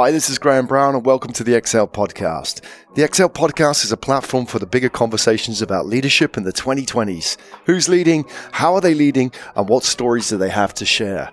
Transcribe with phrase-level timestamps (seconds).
[0.00, 2.60] Hi, this is Graham Brown, and welcome to the Excel Podcast.
[2.94, 7.36] The Excel Podcast is a platform for the bigger conversations about leadership in the 2020s.
[7.66, 8.24] Who's leading?
[8.52, 9.32] How are they leading?
[9.56, 11.32] And what stories do they have to share?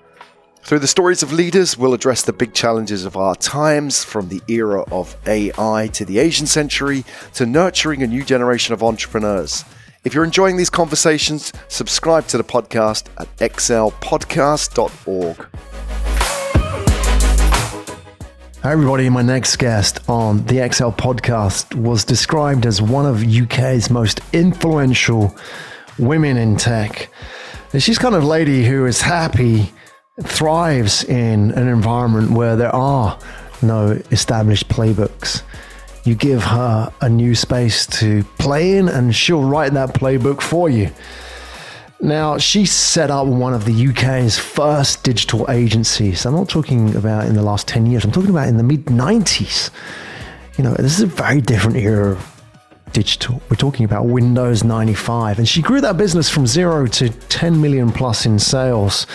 [0.64, 4.42] Through the stories of leaders, we'll address the big challenges of our times, from the
[4.48, 7.06] era of AI to the Asian century
[7.36, 9.64] to nurturing a new generation of entrepreneurs.
[10.04, 15.48] If you're enjoying these conversations, subscribe to the podcast at excelpodcast.org.
[18.66, 19.08] Hi, everybody.
[19.10, 25.36] My next guest on the Excel podcast was described as one of UK's most influential
[26.00, 27.12] women in tech.
[27.74, 29.72] And she's kind of lady who is happy,
[30.24, 33.20] thrives in an environment where there are
[33.62, 35.44] no established playbooks.
[36.04, 40.70] You give her a new space to play in, and she'll write that playbook for
[40.72, 40.90] you.
[42.02, 46.26] Now, she set up one of the UK's first digital agencies.
[46.26, 48.86] I'm not talking about in the last 10 years, I'm talking about in the mid
[48.86, 49.70] 90s.
[50.58, 52.42] You know, this is a very different era of
[52.92, 53.42] digital.
[53.50, 55.40] We're talking about Windows 95.
[55.40, 59.08] And she grew that business from zero to 10 million plus in sales.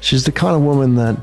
[0.00, 1.16] She's the kind of woman that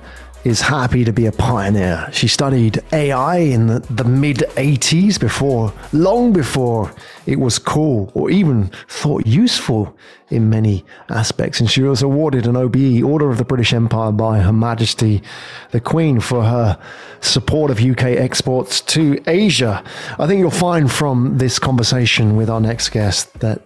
[0.44, 2.09] is happy to be a pioneer.
[2.11, 6.94] She studied AI in the, the mid 80s before, long before
[7.25, 9.95] it was cool or even thought useful
[10.30, 11.59] in many aspects.
[11.59, 15.22] And she was awarded an OBE, Order of the British Empire, by Her Majesty
[15.72, 16.80] the Queen for her
[17.19, 19.84] support of UK exports to Asia.
[20.17, 23.62] I think you'll find from this conversation with our next guest that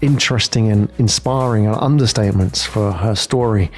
[0.00, 3.70] interesting and inspiring are understatements for her story.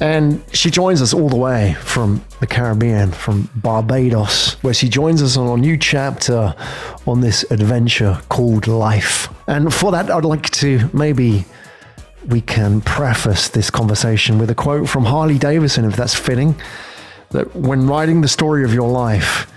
[0.00, 5.22] And she joins us all the way from the Caribbean, from Barbados, where she joins
[5.22, 6.54] us on a new chapter
[7.06, 9.28] on this adventure called life.
[9.48, 11.46] And for that, I'd like to maybe
[12.28, 16.54] we can preface this conversation with a quote from Harley Davidson, if that's fitting,
[17.30, 19.50] that when writing the story of your life,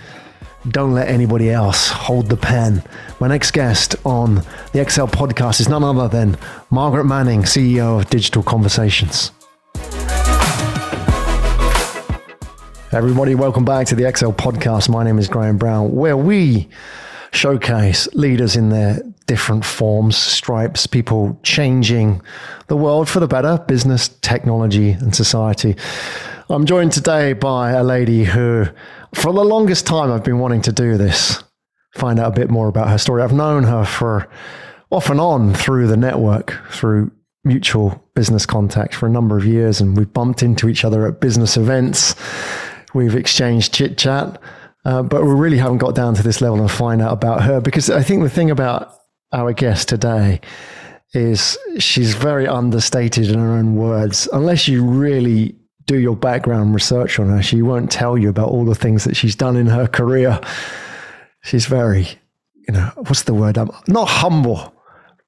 [0.68, 2.82] don't let anybody else hold the pen.
[3.20, 4.42] My next guest on
[4.72, 6.36] the Excel podcast is none other than
[6.70, 9.32] Margaret Manning, CEO of Digital Conversations.
[12.94, 14.90] Everybody, welcome back to the Excel podcast.
[14.90, 16.68] My name is Graham Brown, where we
[17.32, 22.20] showcase leaders in their different forms, stripes, people changing
[22.66, 25.74] the world for the better, business, technology, and society.
[26.50, 28.66] I'm joined today by a lady who,
[29.14, 31.42] for the longest time, I've been wanting to do this,
[31.94, 33.22] find out a bit more about her story.
[33.22, 34.28] I've known her for
[34.90, 37.10] off and on through the network, through
[37.42, 41.22] mutual business contacts for a number of years, and we've bumped into each other at
[41.22, 42.14] business events
[42.94, 44.40] We've exchanged chit chat,
[44.84, 47.60] uh, but we really haven't got down to this level and find out about her
[47.60, 48.94] because I think the thing about
[49.32, 50.40] our guest today
[51.14, 54.28] is she's very understated in her own words.
[54.32, 58.64] Unless you really do your background research on her, she won't tell you about all
[58.64, 60.40] the things that she's done in her career.
[61.42, 62.08] She's very,
[62.54, 63.58] you know, what's the word?
[63.58, 64.71] I'm not humble,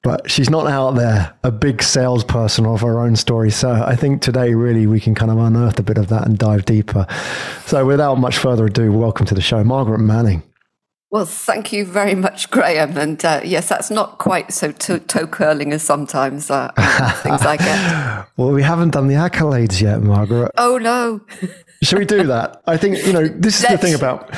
[0.05, 3.51] but she's not out there a big salesperson of her own story.
[3.51, 6.39] So I think today really we can kind of unearth a bit of that and
[6.39, 7.07] dive deeper.
[7.67, 10.43] So without much further ado, welcome to the show, Margaret Manning.
[11.11, 12.99] Well, thank you very much, Graham.
[12.99, 16.73] And uh, yes, that's not quite so toe, toe curling as sometimes uh,
[17.23, 18.29] things I get.
[18.37, 20.51] well, we haven't done the accolades yet, Margaret.
[20.59, 21.21] Oh no!
[21.83, 22.63] Should we do that?
[22.67, 24.35] I think you know this is Let's, the thing about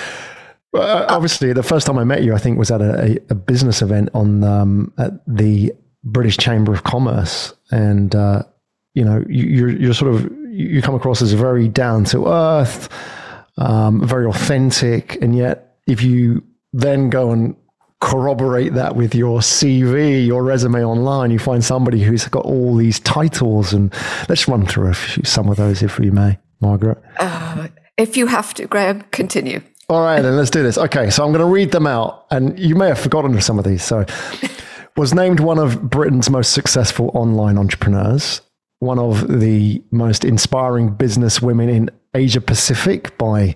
[0.74, 3.82] uh, obviously, the first time I met you, I think, was at a, a business
[3.82, 5.72] event on um, at the
[6.04, 8.42] British Chamber of Commerce, and uh,
[8.94, 12.88] you know, you, are you're sort of you come across as very down to earth,
[13.58, 17.56] um, very authentic, and yet if you then go and
[18.00, 23.00] corroborate that with your CV, your resume online, you find somebody who's got all these
[23.00, 23.92] titles, and
[24.28, 26.98] let's run through few, some of those if we may, Margaret.
[27.18, 29.62] Uh, if you have to, Graham, continue.
[29.88, 30.78] All right, then let's do this.
[30.78, 33.64] Okay, so I'm going to read them out, and you may have forgotten some of
[33.64, 33.84] these.
[33.84, 34.04] So,
[34.96, 38.40] was named one of Britain's most successful online entrepreneurs,
[38.80, 43.54] one of the most inspiring business women in Asia Pacific by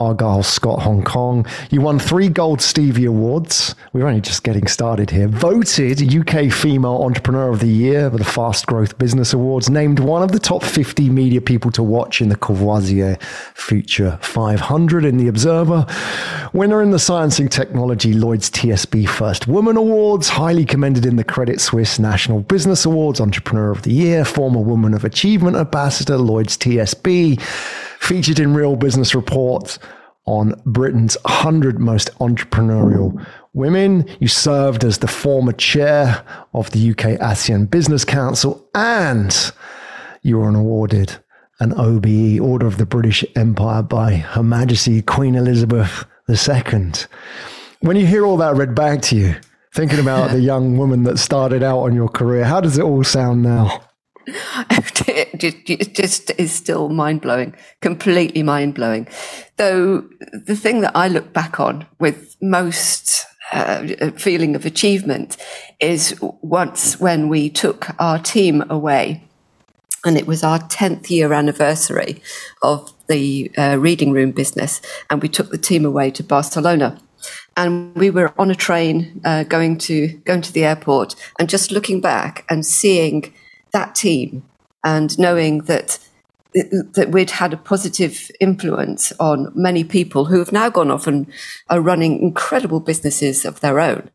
[0.00, 1.46] Argyll Scott Hong Kong.
[1.70, 3.74] You won three Gold Stevie Awards.
[3.92, 5.28] We're only just getting started here.
[5.28, 9.68] Voted UK Female Entrepreneur of the Year with the Fast Growth Business Awards.
[9.68, 13.18] Named one of the top 50 media people to watch in the Courvoisier
[13.54, 15.86] Future 500 in The Observer.
[16.52, 20.30] Winner in the Science and Technology Lloyd's TSB First Woman Awards.
[20.30, 23.20] Highly commended in the Credit Suisse National Business Awards.
[23.20, 24.24] Entrepreneur of the Year.
[24.24, 27.40] Former Woman of Achievement Ambassador Lloyd's TSB
[28.00, 29.78] featured in Real Business Reports
[30.26, 34.08] on Britain's 100 most entrepreneurial women.
[34.20, 39.52] You served as the former chair of the UK ASEAN Business Council and
[40.22, 41.16] you were awarded
[41.60, 46.92] an OBE, Order of the British Empire, by Her Majesty Queen Elizabeth II.
[47.80, 49.36] When you hear all that read back to you,
[49.74, 53.04] thinking about the young woman that started out on your career, how does it all
[53.04, 53.82] sound now?
[54.70, 59.08] it just is still mind blowing, completely mind blowing.
[59.56, 65.36] Though the thing that I look back on with most uh, feeling of achievement
[65.80, 69.24] is once when we took our team away,
[70.04, 72.22] and it was our 10th year anniversary
[72.62, 74.80] of the uh, reading room business,
[75.10, 76.98] and we took the team away to Barcelona
[77.56, 81.70] and we were on a train uh, going to going to the airport and just
[81.70, 83.32] looking back and seeing
[83.72, 84.42] that team
[84.84, 85.98] and knowing that
[86.52, 91.26] that we'd had a positive influence on many people who have now gone off and
[91.68, 94.10] are running incredible businesses of their own.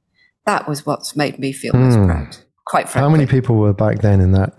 [0.45, 2.05] That was what's made me feel most mm.
[2.05, 2.37] proud.
[2.65, 3.01] Quite frankly.
[3.01, 4.53] How many people were back then in that?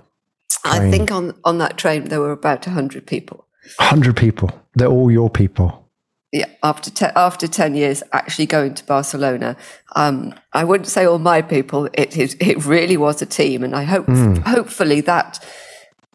[0.64, 0.82] Train?
[0.82, 3.46] I think on on that train there were about hundred people.
[3.78, 4.50] Hundred people.
[4.74, 5.85] They're all your people
[6.32, 9.56] yeah, after te- after ten years actually going to Barcelona,
[9.94, 11.86] um, I wouldn't say all my people.
[11.94, 14.38] It, it, it really was a team, and I hope mm.
[14.38, 15.44] hopefully that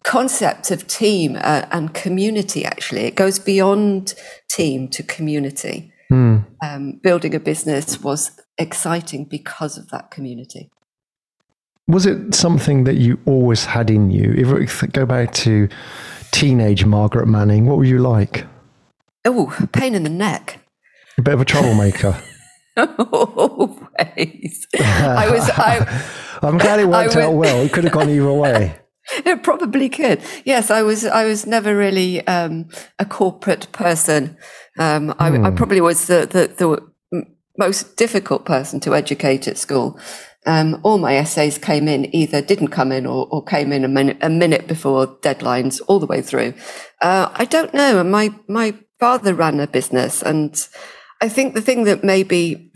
[0.04, 4.14] concept of team uh, and community actually it goes beyond
[4.50, 5.92] team to community.
[6.10, 6.44] Mm.
[6.62, 10.70] Um, building a business was exciting because of that community.
[11.88, 14.32] Was it something that you always had in you?
[14.32, 15.68] If we go back to
[16.30, 18.46] teenage Margaret Manning, what were you like?
[19.24, 20.60] Oh, pain in the neck.
[21.18, 22.20] A bit of a troublemaker.
[22.76, 24.66] Always.
[24.80, 25.50] I was.
[25.50, 26.04] I,
[26.42, 27.62] I'm glad it worked out well.
[27.62, 28.78] It could have gone either way.
[29.26, 30.22] It probably could.
[30.44, 31.04] Yes, I was.
[31.04, 34.38] I was never really um, a corporate person.
[34.78, 35.54] Um, I, I, hmm.
[35.54, 37.26] probably was the, the, the
[37.58, 39.98] most difficult person to educate at school.
[40.46, 43.88] Um, all my essays came in either didn't come in or, or came in a
[43.88, 46.54] minute, a minute before deadlines all the way through.
[47.02, 48.02] Uh, I don't know.
[48.02, 50.22] My my father ran a business.
[50.22, 50.54] And
[51.20, 52.70] I think the thing that maybe,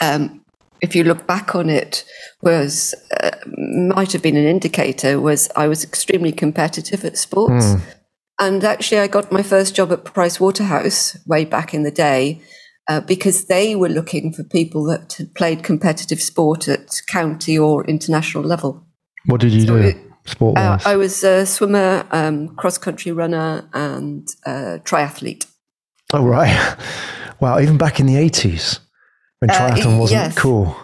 [0.00, 0.44] um,
[0.80, 2.04] if you look back on it,
[2.40, 3.32] was uh,
[3.96, 7.64] might have been an indicator was I was extremely competitive at sports.
[7.64, 7.80] Mm.
[8.38, 12.40] And actually, I got my first job at Price Waterhouse way back in the day
[12.86, 17.84] uh, because they were looking for people that had played competitive sport at county or
[17.86, 18.86] international level.
[19.24, 19.88] What did you so do?
[19.88, 19.96] It,
[20.26, 25.46] sport uh, I was a swimmer, um, cross country runner, and uh, triathlete.
[26.12, 26.76] Oh, right.
[27.38, 27.60] Wow.
[27.60, 28.78] Even back in the 80s
[29.40, 30.38] when uh, triathlon wasn't yes.
[30.38, 30.74] cool.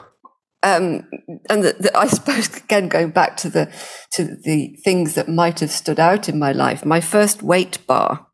[0.63, 1.09] Um,
[1.49, 3.73] and the, the, I suppose again going back to the
[4.13, 6.85] to the things that might have stood out in my life.
[6.85, 8.27] My first weight bar,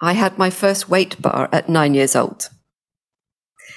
[0.00, 2.48] I had my first weight bar at nine years old,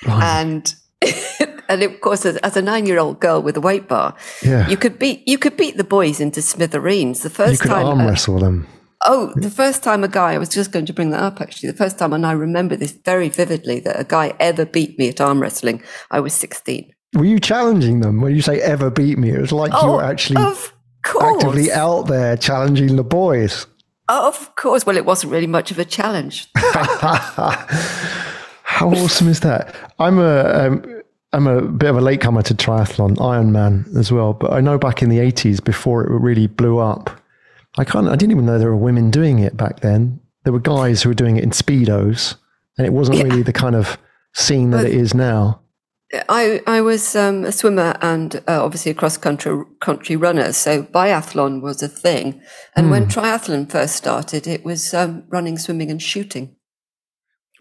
[0.05, 0.75] and
[1.69, 4.67] and of course, as, as a nine-year-old girl with a weight bar, yeah.
[4.67, 7.21] you could beat you could beat the boys into smithereens.
[7.21, 8.67] The first you could time, arm uh, wrestle them.
[9.05, 11.71] Oh, the first time a guy, I was just going to bring that up actually.
[11.71, 15.09] The first time, and I remember this very vividly, that a guy ever beat me
[15.09, 16.91] at arm wrestling, I was 16.
[17.13, 19.31] Were you challenging them when you say ever beat me?
[19.31, 20.41] It was like oh, you were actually
[21.05, 23.67] actively out there challenging the boys.
[24.27, 24.85] of course.
[24.85, 26.47] Well, it wasn't really much of a challenge.
[28.63, 29.75] How awesome is that?
[29.99, 31.02] I'm a, um,
[31.33, 34.33] I'm a bit of a latecomer to triathlon, Ironman as well.
[34.33, 37.09] But I know back in the 80s, before it really blew up,
[37.77, 38.07] I can't.
[38.07, 40.19] I didn't even know there were women doing it back then.
[40.43, 42.35] There were guys who were doing it in speedos,
[42.77, 43.23] and it wasn't yeah.
[43.23, 43.97] really the kind of
[44.33, 45.59] scene that but it is now.
[46.29, 50.83] I I was um, a swimmer and uh, obviously a cross country country runner, so
[50.83, 52.41] biathlon was a thing.
[52.75, 52.91] And mm.
[52.91, 53.09] when hmm.
[53.09, 56.55] triathlon first started, it was um, running, swimming, and shooting.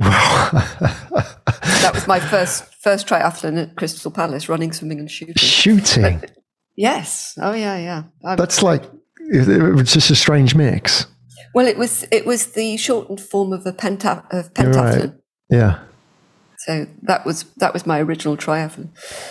[1.82, 5.34] that was my first first triathlon at Crystal Palace, running, swimming, and shooting.
[5.36, 6.18] Shooting.
[6.18, 6.32] But,
[6.76, 7.38] yes.
[7.40, 8.02] Oh yeah, yeah.
[8.24, 8.82] I'm, That's like
[9.18, 11.06] it was just a strange mix.
[11.54, 15.00] Well, it was it was the shortened form of a penta of pentathlon.
[15.00, 15.20] Right.
[15.50, 15.78] Yeah.
[16.58, 18.88] So that was that was my original triathlon.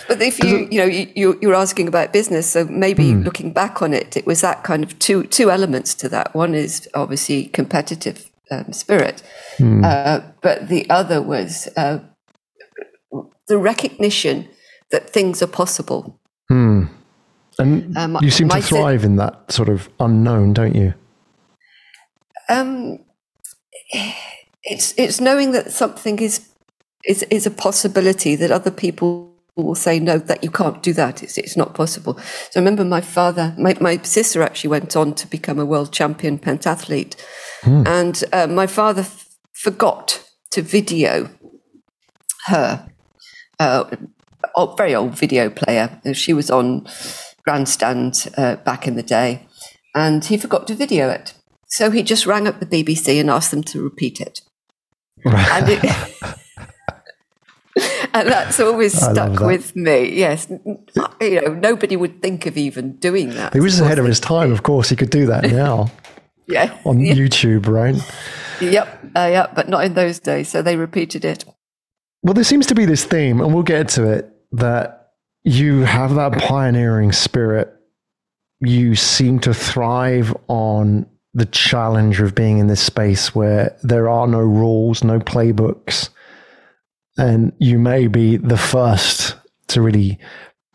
[0.08, 3.22] But if you it, you know you you're asking about business, so maybe hmm.
[3.22, 6.36] looking back on it, it was that kind of two two elements to that.
[6.36, 9.24] One is obviously competitive um, spirit,
[9.58, 9.84] hmm.
[9.84, 12.00] uh, but the other was uh,
[13.48, 14.48] the recognition
[14.92, 16.20] that things are possible.
[16.50, 16.86] Hmm.
[17.60, 20.94] And um, you seem to thrive in that sort of unknown, don't you?
[22.50, 23.00] Um,
[24.64, 26.50] it's it's knowing that something is
[27.06, 31.22] is is a possibility that other people will say no that you can't do that
[31.22, 35.14] it's, it's not possible so i remember my father my, my sister actually went on
[35.14, 37.16] to become a world champion pentathlete
[37.62, 37.86] mm.
[37.88, 41.30] and uh, my father f- forgot to video
[42.48, 42.88] her
[43.60, 43.96] uh,
[44.78, 46.02] very old video player.
[46.14, 46.88] She was on
[47.44, 49.48] Grandstand uh, back in the day,
[49.96, 51.34] and he forgot to video it.
[51.68, 54.42] So he just rang up the BBC and asked them to repeat it.
[55.24, 55.84] And, it,
[58.14, 60.14] and that's always stuck with me.
[60.14, 60.48] Yes.
[61.22, 63.54] You know, nobody would think of even doing that.
[63.54, 64.90] He was ahead of his time, of course.
[64.90, 65.90] He could do that now.
[66.48, 66.78] yeah.
[66.86, 66.98] On.
[66.98, 67.96] YouTube, right?
[68.60, 69.00] Yep.
[69.16, 69.56] Uh, yep.
[69.56, 70.50] But not in those days.
[70.50, 71.46] So they repeated it.
[72.24, 75.14] Well, there seems to be this theme, and we'll get to it, that
[75.44, 77.74] you have that pioneering spirit.
[78.60, 84.28] You seem to thrive on the challenge of being in this space where there are
[84.28, 86.10] no rules, no playbooks,
[87.18, 89.36] and you may be the first
[89.68, 90.18] to really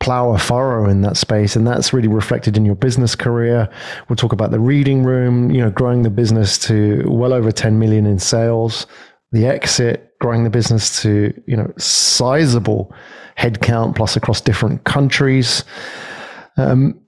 [0.01, 1.57] plow a furrow in that space.
[1.57, 3.69] And that's really reflected in your business career.
[4.09, 7.79] We'll talk about the reading room you know growing the business to well over 10
[7.79, 8.87] million in sales
[9.33, 12.93] the exit growing the business to you know sizable
[13.37, 15.65] headcount plus across different countries.
[16.57, 16.99] Um,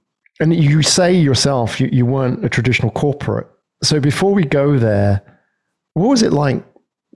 [0.41, 3.47] and you say yourself you, you weren't a traditional corporate.
[3.83, 5.23] So before we go there,
[5.95, 6.63] what was it like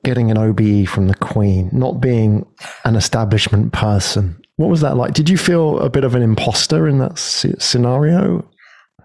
[0.04, 2.46] getting an OBE from the Queen, not being
[2.84, 4.40] an establishment person?
[4.56, 5.14] What was that like?
[5.14, 8.48] Did you feel a bit of an imposter in that scenario?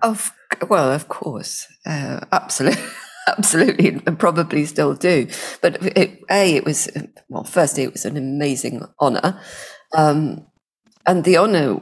[0.01, 0.31] Of
[0.69, 2.83] well, of course, uh, absolutely.
[3.27, 5.27] Absolutely, and probably still do.
[5.61, 6.89] But it, a, it was
[7.27, 7.43] well.
[7.43, 9.41] Firstly, it was an amazing honour,
[9.93, 10.47] um,
[11.05, 11.81] and the honour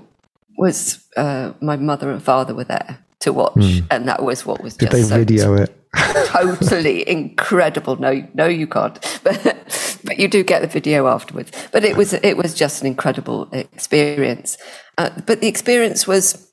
[0.58, 3.86] was uh, my mother and father were there to watch, mm.
[3.92, 4.76] and that was what was.
[4.76, 5.85] Did they so video it?
[5.96, 7.96] Totally incredible.
[7.98, 9.00] No, no, you can't.
[9.24, 11.52] But but you do get the video afterwards.
[11.72, 14.58] But it was it was just an incredible experience.
[14.98, 16.52] Uh, but the experience was.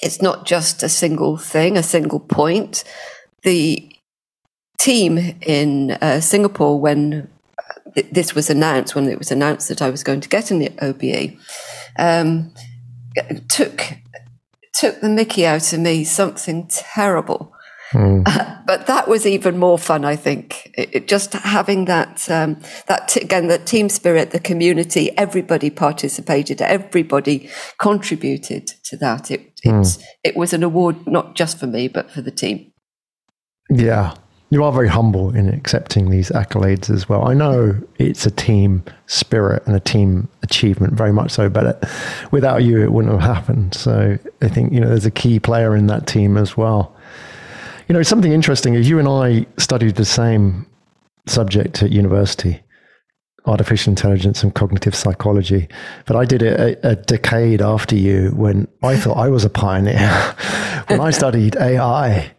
[0.00, 2.84] It's not just a single thing, a single point.
[3.42, 3.90] The
[4.78, 7.28] team in uh, Singapore, when
[8.12, 11.36] this was announced, when it was announced that I was going to get an OBE,
[11.98, 12.52] um,
[13.48, 13.82] took
[14.72, 17.52] took the mickey out of me something terrible.
[17.92, 18.22] Mm.
[18.26, 20.70] Uh, but that was even more fun, I think.
[20.76, 25.70] It, it just having that um, that t- again, that team spirit, the community, everybody
[25.70, 29.30] participated, everybody contributed to that.
[29.30, 30.02] It mm.
[30.22, 32.72] it was an award not just for me, but for the team.
[33.70, 34.14] Yeah,
[34.50, 37.28] you are very humble in accepting these accolades as well.
[37.28, 41.86] I know it's a team spirit and a team achievement, very much so, but
[42.30, 43.74] without you, it wouldn't have happened.
[43.74, 46.96] So I think, you know, there's a key player in that team as well.
[47.88, 50.66] You know, something interesting is you and I studied the same
[51.26, 52.62] subject at university
[53.46, 55.68] artificial intelligence and cognitive psychology.
[56.04, 59.48] But I did it a, a, decade after you when I thought I was a
[59.48, 59.96] pioneer.
[60.88, 62.30] when I studied AI,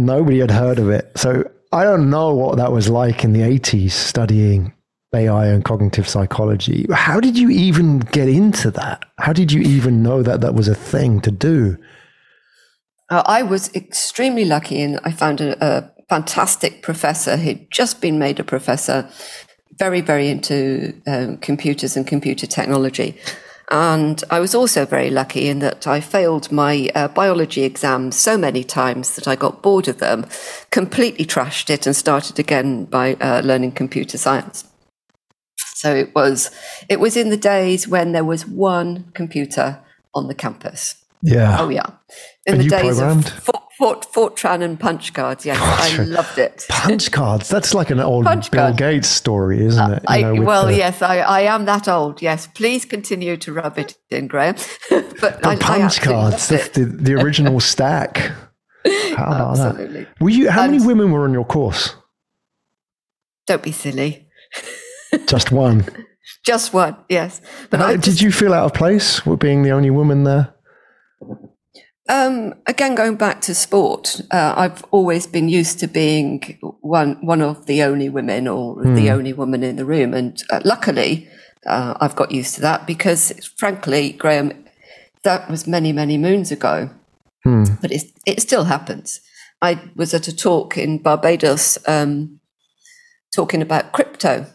[0.00, 1.10] Nobody had heard of it.
[1.14, 4.72] So I don't know what that was like in the 80s studying
[5.14, 6.86] AI and cognitive psychology.
[6.90, 9.04] How did you even get into that?
[9.18, 11.76] How did you even know that that was a thing to do?
[13.10, 17.36] Uh, I was extremely lucky and I found a, a fantastic professor.
[17.36, 19.08] He'd just been made a professor,
[19.78, 23.18] very, very into um, computers and computer technology.
[23.70, 28.36] And I was also very lucky in that I failed my uh, biology exams so
[28.36, 30.26] many times that I got bored of them,
[30.70, 34.64] completely trashed it, and started again by uh, learning computer science.
[35.74, 36.50] So it was
[36.88, 39.78] it was in the days when there was one computer
[40.14, 40.96] on the campus.
[41.22, 41.56] Yeah.
[41.60, 41.86] Oh yeah.
[42.52, 43.26] In the days programmed?
[43.26, 45.46] of Fort, Fortran and punch cards.
[45.46, 46.66] Yes, I loved it.
[46.68, 47.48] Punch cards.
[47.48, 48.76] That's like an old punch Bill card.
[48.76, 50.02] Gates story, isn't it?
[50.06, 50.76] I, know, well, the...
[50.76, 52.20] yes, I, I am that old.
[52.20, 54.56] Yes, please continue to rub it in, Graham.
[54.90, 58.18] but I, punch cards, the, the, original stack.
[59.16, 60.04] How about Absolutely.
[60.04, 60.20] that?
[60.20, 60.50] Were you?
[60.50, 61.94] How and many women were on your course?
[63.46, 64.28] Don't be silly.
[65.26, 65.86] Just one.
[66.44, 66.96] Just one.
[67.08, 67.40] Yes.
[67.70, 70.54] But uh, just, did you feel out of place with being the only woman there?
[72.10, 77.40] Um, again, going back to sport, uh, I've always been used to being one one
[77.40, 78.96] of the only women or mm.
[78.96, 81.28] the only woman in the room, and uh, luckily,
[81.66, 84.50] uh, I've got used to that because, frankly, Graham,
[85.22, 86.90] that was many many moons ago,
[87.46, 87.80] mm.
[87.80, 89.20] but it it still happens.
[89.62, 92.40] I was at a talk in Barbados um,
[93.32, 94.46] talking about crypto,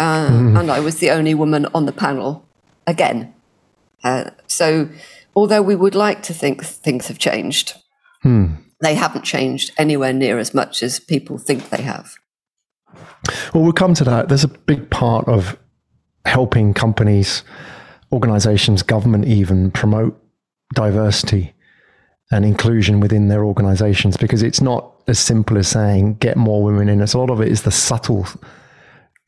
[0.00, 0.58] mm.
[0.58, 2.48] and I was the only woman on the panel
[2.86, 3.34] again.
[4.02, 4.88] Uh, so
[5.36, 7.74] although we would like to think things have changed,
[8.22, 8.54] hmm.
[8.80, 12.14] they haven't changed anywhere near as much as people think they have.
[13.52, 14.28] Well, we'll come to that.
[14.28, 15.58] There's a big part of
[16.24, 17.44] helping companies,
[18.10, 20.20] organizations, government even promote
[20.74, 21.54] diversity
[22.32, 26.88] and inclusion within their organizations because it's not as simple as saying get more women
[26.88, 27.00] in.
[27.00, 28.26] It's a lot of it is the subtle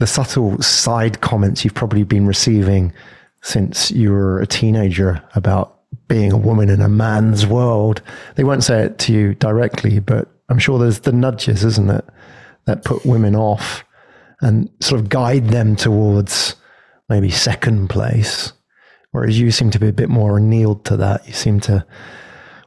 [0.00, 2.92] the subtle side comments you've probably been receiving
[3.42, 5.77] since you were a teenager about
[6.08, 8.02] being a woman in a man's world.
[8.36, 12.04] They won't say it to you directly, but I'm sure there's the nudges, isn't it,
[12.66, 13.84] that put women off
[14.40, 16.54] and sort of guide them towards
[17.08, 18.52] maybe second place.
[19.10, 21.26] Whereas you seem to be a bit more annealed to that.
[21.26, 21.84] You seem to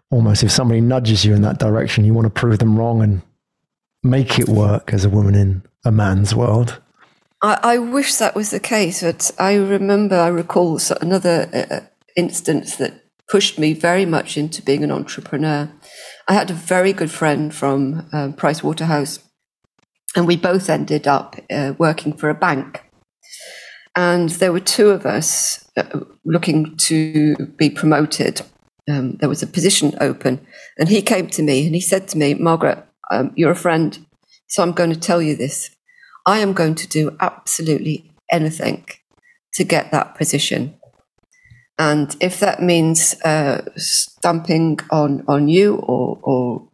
[0.09, 3.21] almost, if somebody nudges you in that direction, you want to prove them wrong and
[4.03, 6.81] make it work as a woman in a man's world.
[7.41, 11.79] I, I wish that was the case, but I remember, I recall another uh,
[12.15, 13.00] instance that
[13.31, 15.71] pushed me very much into being an entrepreneur.
[16.27, 19.19] I had a very good friend from uh, Price Waterhouse,
[20.15, 22.83] and we both ended up uh, working for a bank.
[23.95, 28.41] And there were two of us uh, looking to be promoted.
[28.89, 30.45] Um, there was a position open,
[30.77, 34.05] and he came to me and he said to me, Margaret, um, you're a friend,
[34.47, 35.73] so I'm going to tell you this.
[36.25, 38.85] I am going to do absolutely anything
[39.53, 40.80] to get that position.
[41.81, 46.67] And if that means uh, stamping on, on you or, or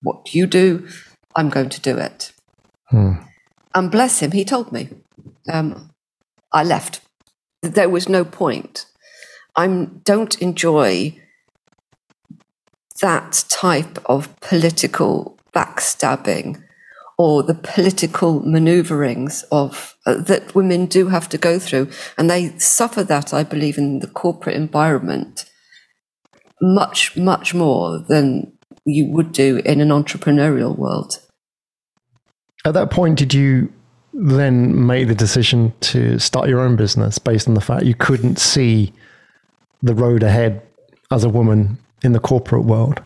[0.00, 0.88] what you do,
[1.36, 2.32] I'm going to do it.
[2.86, 3.16] Hmm.
[3.74, 4.88] And bless him, he told me.
[5.52, 5.90] Um,
[6.50, 7.02] I left.
[7.60, 8.86] There was no point.
[9.54, 9.66] I
[10.04, 11.20] don't enjoy
[13.02, 16.62] that type of political backstabbing
[17.18, 21.90] or the political maneuverings of uh, that women do have to go through.
[22.16, 25.44] And they suffer that i believe in the corporate environment
[26.60, 28.52] much much more than
[28.84, 31.20] you would do in an entrepreneurial world.
[32.64, 33.72] At that point did you
[34.12, 38.38] then make the decision to start your own business based on the fact you couldn't
[38.38, 38.92] see
[39.82, 40.62] the road ahead
[41.12, 43.02] as a woman in the corporate world?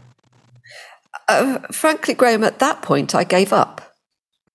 [1.28, 3.91] Uh, frankly graham at that point i gave up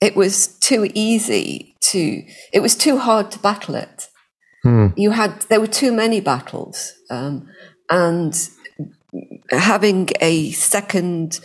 [0.02, 2.24] it was too easy to,
[2.54, 4.10] it was too hard to battle it.
[4.64, 4.88] Hmm.
[4.96, 6.94] You had, there were too many battles.
[7.10, 7.48] Um,
[7.90, 8.50] and
[9.52, 11.40] having a second,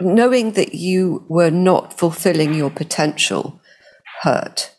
[0.00, 3.60] knowing that you were not fulfilling your potential
[4.22, 4.70] hurt.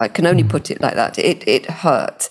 [0.00, 0.50] I can only hmm.
[0.50, 1.18] put it like that.
[1.18, 2.28] It, it hurt.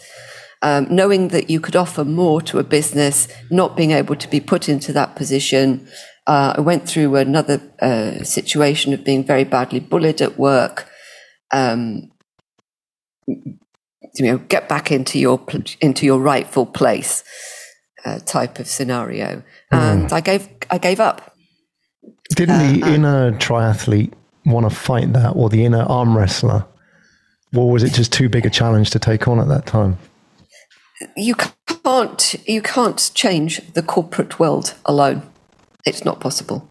[0.63, 4.39] Um, knowing that you could offer more to a business, not being able to be
[4.39, 5.87] put into that position,
[6.27, 10.87] uh, I went through another uh, situation of being very badly bullied at work.
[11.51, 12.11] Um,
[13.25, 13.55] you
[14.19, 15.41] know, get back into your
[15.79, 17.23] into your rightful place
[18.03, 19.43] uh, type of scenario, mm.
[19.71, 21.33] and I gave I gave up.
[22.35, 24.11] Didn't the uh, inner triathlete
[24.45, 26.65] want to fight that, or the inner arm wrestler,
[27.55, 29.97] or was it just too big a challenge to take on at that time?
[31.15, 35.23] You can't you can't change the corporate world alone.
[35.87, 36.69] It's not possible.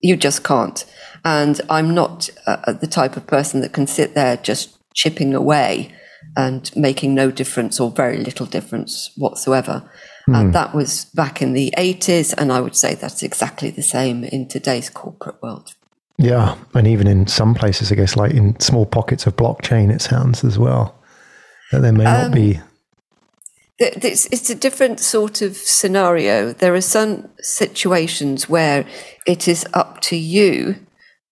[0.00, 0.84] You just can't.
[1.24, 5.92] And I'm not uh, the type of person that can sit there just chipping away
[6.36, 9.88] and making no difference or very little difference whatsoever.
[10.28, 10.40] Mm.
[10.40, 12.34] And that was back in the 80s.
[12.36, 15.74] And I would say that's exactly the same in today's corporate world.
[16.18, 16.56] Yeah.
[16.74, 20.44] And even in some places, I guess, like in small pockets of blockchain, it sounds
[20.44, 20.94] as well
[21.72, 22.60] that there may um, not be
[23.78, 26.52] it's, it's a different sort of scenario.
[26.52, 28.86] There are some situations where
[29.26, 30.76] it is up to you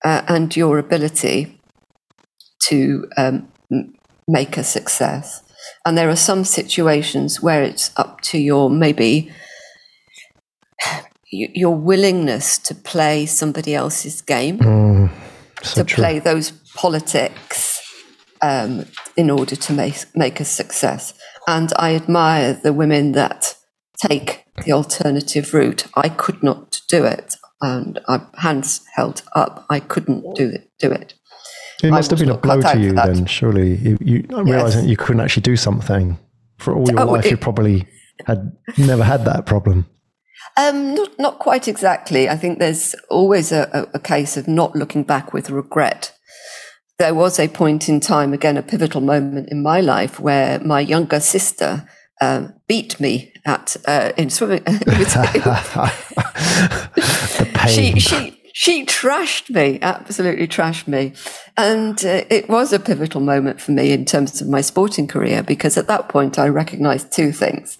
[0.04, 1.58] uh, and your ability
[2.64, 3.48] to um,
[4.28, 5.42] make a success.
[5.86, 9.32] And there are some situations where it's up to your maybe
[11.30, 15.10] your willingness to play somebody else's game, mm,
[15.62, 16.02] so to true.
[16.02, 17.80] play those politics
[18.42, 18.84] um,
[19.16, 21.14] in order to make make a success.
[21.46, 23.56] And I admire the women that
[23.96, 25.86] take the alternative route.
[25.94, 27.36] I could not do it.
[27.60, 29.66] And I, hands held up.
[29.70, 30.70] I couldn't do it.
[30.78, 31.14] Do it.
[31.82, 33.76] It must have been a blow to you then, surely.
[33.76, 36.18] You, you realizing you couldn't actually do something
[36.58, 37.26] for all your oh, life.
[37.26, 37.86] It, you probably
[38.26, 39.86] had never had that problem.
[40.56, 42.28] Um, not, not quite exactly.
[42.28, 46.13] I think there's always a, a case of not looking back with regret
[46.98, 50.80] there was a point in time, again, a pivotal moment in my life where my
[50.80, 51.88] younger sister
[52.20, 54.64] um, beat me at uh, in swimming.
[57.68, 61.12] she she she trashed me, absolutely trashed me,
[61.56, 65.42] and uh, it was a pivotal moment for me in terms of my sporting career
[65.42, 67.78] because at that point I recognised two things.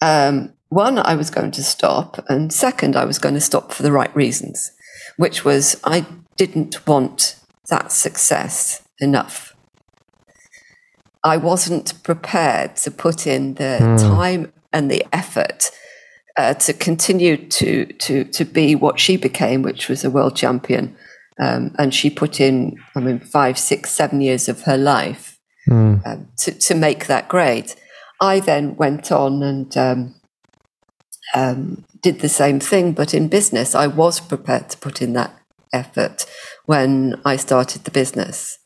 [0.00, 3.82] Um, one, I was going to stop, and second, I was going to stop for
[3.82, 4.70] the right reasons,
[5.16, 9.54] which was I didn't want that success enough.
[11.24, 13.98] I wasn't prepared to put in the mm.
[13.98, 15.70] time and the effort
[16.36, 20.96] uh, to continue to to to be what she became, which was a world champion.
[21.38, 26.06] Um, and she put in, I mean, five, six, seven years of her life mm.
[26.06, 27.74] um, to to make that great.
[28.20, 30.14] I then went on and um,
[31.34, 35.34] um did the same thing, but in business, I was prepared to put in that
[35.72, 36.24] effort
[36.66, 38.58] when I started the business.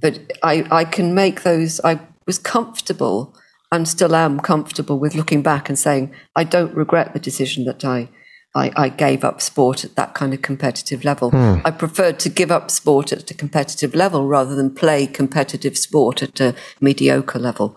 [0.00, 3.36] But I, I can make those, I was comfortable
[3.72, 7.84] and still am comfortable with looking back and saying, I don't regret the decision that
[7.84, 8.08] I,
[8.54, 11.30] I, I gave up sport at that kind of competitive level.
[11.30, 11.58] Hmm.
[11.64, 16.22] I preferred to give up sport at a competitive level rather than play competitive sport
[16.22, 17.76] at a mediocre level.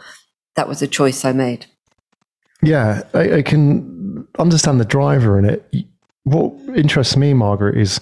[0.55, 1.65] That was a choice I made.
[2.61, 5.73] Yeah, I, I can understand the driver in it.
[6.29, 7.99] What interests me, Margaret, is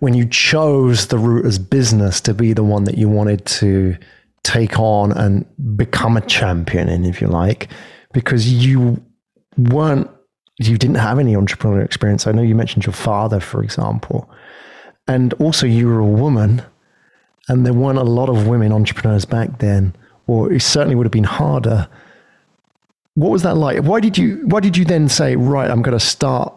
[0.00, 3.96] when you chose the route as business to be the one that you wanted to
[4.42, 7.68] take on and become a champion in, if you like,
[8.12, 9.02] because you
[9.56, 10.10] weren't,
[10.58, 12.26] you didn't have any entrepreneurial experience.
[12.26, 14.30] I know you mentioned your father, for example,
[15.08, 16.62] and also you were a woman,
[17.48, 19.94] and there weren't a lot of women entrepreneurs back then,
[20.26, 21.88] or it certainly would have been harder.
[23.14, 23.82] What was that like?
[23.82, 26.54] Why did you Why did you then say, right, I'm going to start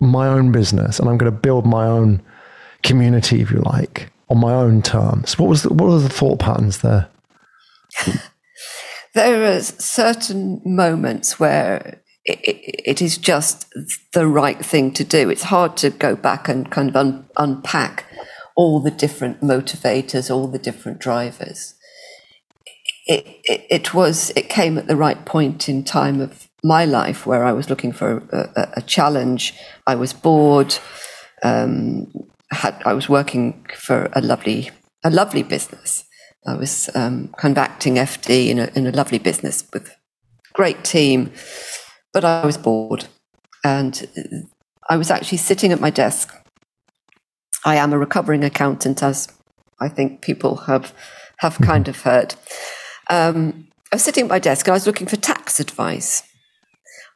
[0.00, 2.22] my own business and I'm going to build my own
[2.82, 5.38] community, if you like, on my own terms?
[5.38, 7.08] What was the, what were the thought patterns there?
[9.14, 13.72] there are certain moments where it, it is just
[14.12, 15.30] the right thing to do.
[15.30, 18.04] It's hard to go back and kind of un, unpack
[18.54, 21.74] all the different motivators, all the different drivers.
[23.06, 27.26] It, it, it, was it came at the right point in time of my life
[27.26, 29.54] where I was looking for a, a challenge.
[29.86, 30.78] I was bored.
[31.42, 32.12] Um,
[32.50, 34.70] had I was working for a lovely
[35.04, 36.04] a lovely business,
[36.46, 39.94] I was um, kind of acting FD in a, in a lovely business with
[40.54, 41.32] great team,
[42.12, 43.06] but I was bored.
[43.64, 44.08] And
[44.88, 46.34] I was actually sitting at my desk.
[47.64, 49.28] I am a recovering accountant, as
[49.80, 50.94] I think people have,
[51.38, 51.64] have mm-hmm.
[51.64, 52.34] kind of heard.
[53.10, 56.22] Um, I was sitting at my desk and I was looking for tax advice.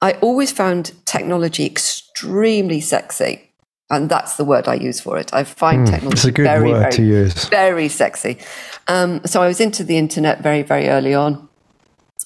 [0.02, 3.52] I always found technology extremely sexy
[3.92, 5.32] and that's the word I use for it.
[5.34, 8.38] I find mm, technology it's a good very, very, very sexy.
[8.88, 11.46] Um, so I was into the internet very, very early on,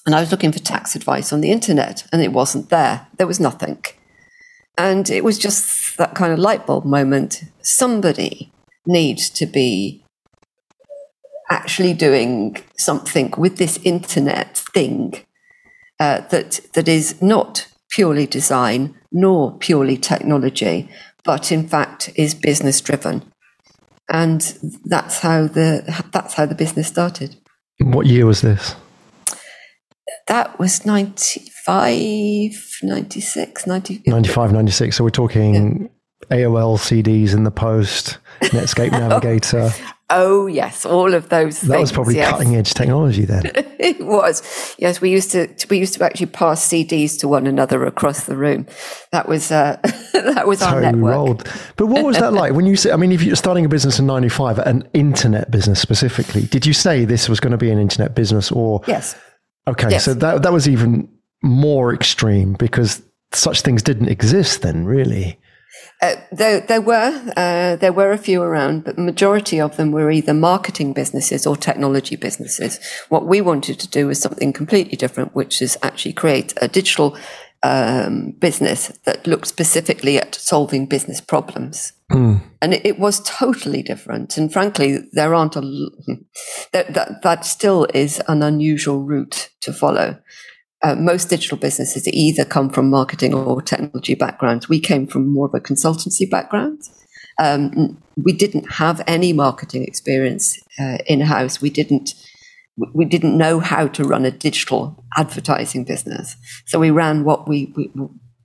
[0.05, 3.07] and I was looking for tax advice on the internet, and it wasn't there.
[3.17, 3.83] There was nothing,
[4.77, 7.43] and it was just that kind of light bulb moment.
[7.61, 8.49] Somebody
[8.85, 10.05] needs to be
[11.49, 15.26] actually doing something with this internet thing
[15.99, 20.89] uh, that that is not purely design nor purely technology,
[21.23, 23.23] but in fact is business driven.
[24.09, 24.41] And
[24.85, 27.35] that's how the that's how the business started.
[27.79, 28.75] What year was this?
[30.27, 34.95] That was 95, 96, 90, 95, 96.
[34.95, 35.89] So we're talking
[36.29, 36.37] yeah.
[36.37, 39.71] AOL CDs in the post, Netscape Navigator.
[40.09, 41.59] Oh yes, all of those.
[41.61, 42.31] That things, was probably yes.
[42.31, 43.43] cutting edge technology then.
[43.77, 44.75] it was.
[44.77, 48.37] Yes, we used to we used to actually pass CDs to one another across the
[48.37, 48.67] room.
[49.11, 49.77] That was uh,
[50.13, 51.15] that was so our network.
[51.15, 51.53] Old.
[51.75, 52.91] But what was that like when you say?
[52.91, 56.73] I mean, if you're starting a business in '95, an internet business specifically, did you
[56.73, 58.81] say this was going to be an internet business or?
[58.87, 59.19] Yes.
[59.67, 60.05] Okay, yes.
[60.05, 61.09] so that that was even
[61.43, 63.01] more extreme because
[63.33, 65.37] such things didn't exist then, really.
[66.01, 69.91] Uh, there, there were uh, there were a few around, but the majority of them
[69.91, 72.79] were either marketing businesses or technology businesses.
[73.09, 77.17] What we wanted to do was something completely different, which is actually create a digital
[77.63, 81.93] um, business that looked specifically at solving business problems.
[82.11, 82.41] Mm.
[82.61, 84.37] And it, it, was totally different.
[84.37, 85.61] And frankly, there aren't a
[86.71, 90.17] that, that that still is an unusual route to follow
[90.83, 94.69] uh, most digital businesses either come from marketing or technology backgrounds.
[94.69, 96.81] We came from more of a consultancy background.
[97.39, 101.61] Um, we didn't have any marketing experience uh, in house.
[101.61, 102.13] We didn't
[102.93, 106.35] we didn't know how to run a digital advertising business.
[106.67, 107.91] So we ran what we, we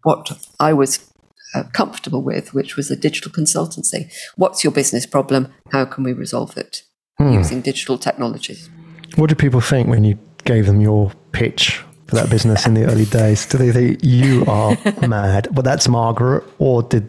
[0.04, 1.12] what I was
[1.54, 4.10] uh, comfortable with, which was a digital consultancy.
[4.36, 5.52] What's your business problem?
[5.70, 6.82] How can we resolve it
[7.18, 7.32] hmm.
[7.32, 8.70] using digital technologies?
[9.16, 12.84] What did people think when you gave them your pitch for that business in the
[12.84, 13.46] early days?
[13.46, 14.76] Do they think you are
[15.08, 15.48] mad?
[15.52, 17.08] Well, that's Margaret, or did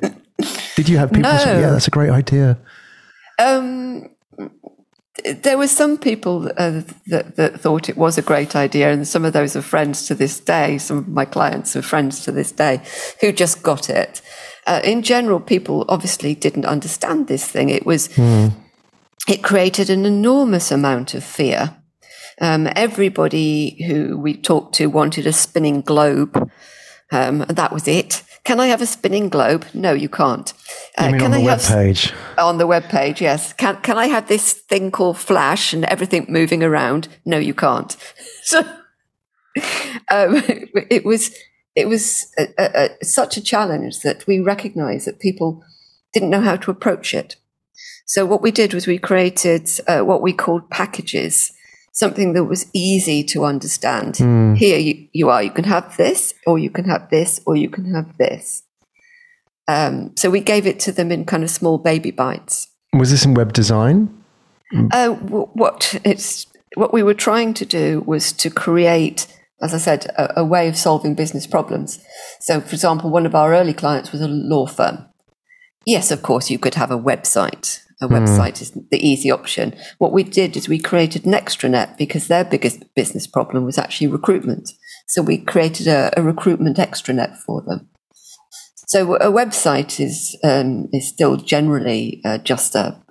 [0.77, 1.37] did you have people no.
[1.39, 2.57] say, "Yeah, that's a great idea"?
[3.37, 4.09] Um,
[5.25, 9.25] there were some people uh, that, that thought it was a great idea, and some
[9.25, 10.77] of those are friends to this day.
[10.77, 12.81] Some of my clients are friends to this day
[13.19, 14.21] who just got it.
[14.65, 17.69] Uh, in general, people obviously didn't understand this thing.
[17.69, 18.07] It was.
[18.09, 18.53] Mm.
[19.27, 21.77] It created an enormous amount of fear
[22.41, 26.35] um, everybody who we talked to wanted a spinning globe.
[27.11, 28.23] Um, and that was it.
[28.43, 29.65] Can I have a spinning globe?
[29.73, 30.51] No, you can't.
[30.99, 32.13] Uh, you can on the I web page?
[32.37, 33.53] On the web page, yes.
[33.53, 37.07] Can Can I have this thing called Flash and everything moving around?
[37.25, 37.95] No, you can't.
[38.45, 38.59] So
[40.11, 40.43] um,
[40.89, 41.33] it was
[41.75, 45.63] it was a, a, a, such a challenge that we recognized that people
[46.13, 47.35] didn't know how to approach it.
[48.05, 51.51] So what we did was we created uh, what we called packages,
[51.93, 54.15] something that was easy to understand.
[54.15, 54.57] Mm.
[54.57, 57.69] Here you, you are, you can have this, or you can have this, or you
[57.69, 58.63] can have this.
[59.67, 62.67] Um, so we gave it to them in kind of small baby bites.
[62.93, 64.09] Was this in web design?
[64.91, 69.27] Uh, what it's what we were trying to do was to create,
[69.61, 72.03] as I said, a, a way of solving business problems.
[72.39, 75.05] So, for example, one of our early clients was a law firm.
[75.85, 77.81] Yes, of course, you could have a website.
[78.03, 78.15] A hmm.
[78.15, 78.61] website mm.
[78.61, 79.73] is the easy option.
[79.97, 84.07] What we did is we created an extranet because their biggest business problem was actually
[84.07, 84.73] recruitment.
[85.07, 87.89] So we created a, a recruitment extranet for them.
[88.87, 93.01] So a website is um, is still generally uh, just a,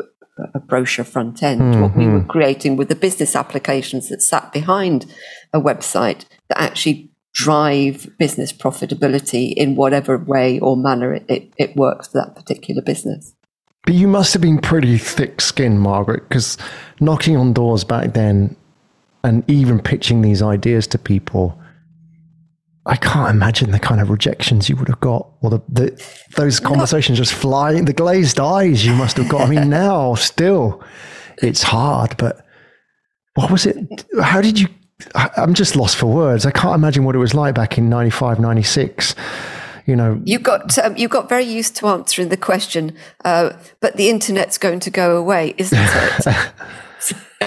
[0.55, 1.61] a, brochure front end.
[1.62, 1.81] Mm-hmm.
[1.81, 5.07] What we were creating with the business applications that sat behind
[5.52, 11.76] a website that actually drive business profitability in whatever way or manner it, it, it
[11.76, 13.35] works for that particular business.
[13.84, 16.56] But you must have been pretty thick skinned, Margaret, because
[17.00, 18.56] knocking on doors back then
[19.24, 21.58] and even pitching these ideas to people
[22.84, 26.04] I can't imagine the kind of rejections you would have got, or the, the
[26.36, 29.42] those conversations just flying, the glazed eyes you must have got.
[29.42, 30.82] I mean, now still,
[31.38, 32.16] it's hard.
[32.16, 32.44] But
[33.34, 33.76] what was it?
[34.20, 34.66] How did you?
[35.14, 36.44] I'm just lost for words.
[36.44, 39.14] I can't imagine what it was like back in 95, 96
[39.86, 43.96] you know you got um, you got very used to answering the question uh, but
[43.96, 46.52] the internet's going to go away isn't it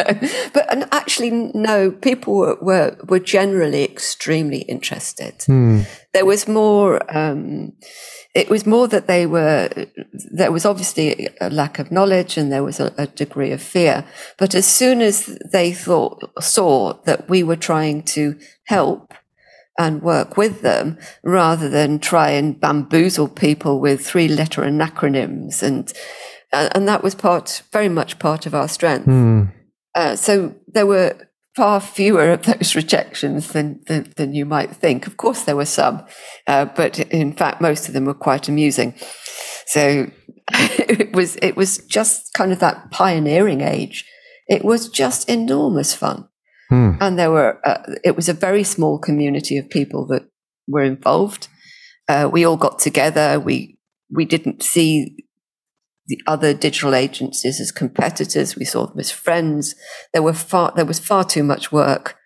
[0.53, 1.91] but actually, no.
[1.91, 5.37] People were, were, were generally extremely interested.
[5.39, 5.85] Mm.
[6.13, 6.99] There was more.
[7.15, 7.73] Um,
[8.33, 9.69] it was more that they were.
[10.31, 14.05] There was obviously a lack of knowledge, and there was a, a degree of fear.
[14.37, 19.13] But as soon as they thought saw that we were trying to help
[19.77, 25.93] and work with them rather than try and bamboozle people with three letter acronyms and
[26.51, 29.07] and that was part very much part of our strength.
[29.07, 29.51] Mm.
[29.93, 31.15] Uh, so there were
[31.55, 35.07] far fewer of those rejections than, than, than you might think.
[35.07, 36.05] Of course, there were some,
[36.47, 38.93] uh, but in fact, most of them were quite amusing.
[39.65, 40.11] So
[40.53, 44.05] it was it was just kind of that pioneering age.
[44.47, 46.27] It was just enormous fun,
[46.69, 46.93] hmm.
[46.99, 50.27] and there were uh, it was a very small community of people that
[50.67, 51.47] were involved.
[52.07, 53.39] Uh, we all got together.
[53.39, 53.77] We
[54.11, 55.15] we didn't see
[56.07, 58.55] the other digital agencies as competitors.
[58.55, 59.75] We saw them as friends.
[60.13, 62.17] There were far, there was far too much work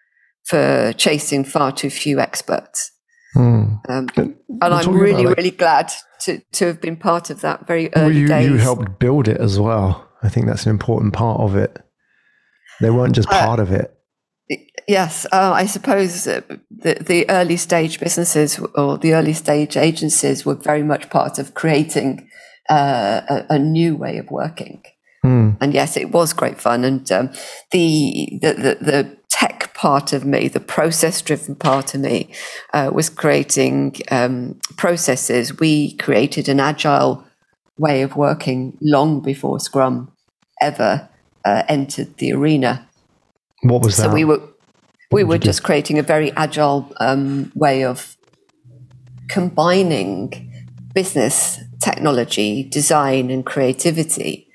[0.45, 2.91] for chasing far too few experts.
[3.36, 3.80] Mm.
[3.88, 4.36] Um, and
[4.73, 8.28] I'm really, really glad to, to have been part of that very early well, you,
[8.28, 8.49] days.
[8.49, 10.10] You helped build it as well.
[10.21, 11.82] I think that's an important part of it.
[12.82, 13.95] They weren't just uh, part of it.
[14.88, 20.55] Yes, uh, I suppose the, the early stage businesses or the early stage agencies were
[20.55, 22.27] very much part of creating
[22.69, 24.81] uh, a, a, new way of working.
[25.23, 25.57] Mm.
[25.62, 26.83] And yes, it was great fun.
[26.83, 27.31] And um,
[27.71, 32.29] the, the, the, the, tech part of me, the process driven part of me,
[32.73, 35.57] uh, was creating um, processes.
[35.59, 37.23] We created an agile
[37.77, 40.12] way of working long before Scrum
[40.62, 41.07] ever
[41.45, 42.88] uh, entered the arena.
[43.63, 44.03] What was that?
[44.03, 44.41] So we were
[45.11, 48.15] we were just creating a very agile um, way of
[49.27, 50.51] combining
[50.93, 54.47] business technology, design, and creativity,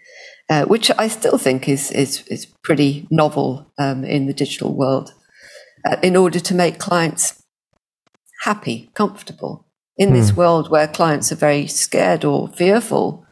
[0.51, 5.13] uh, which I still think is is is pretty novel um, in the digital world.
[5.87, 7.43] Uh, in order to make clients
[8.43, 10.13] happy, comfortable in mm.
[10.15, 10.37] this hmm.
[10.37, 13.27] world where clients are very scared or fearful,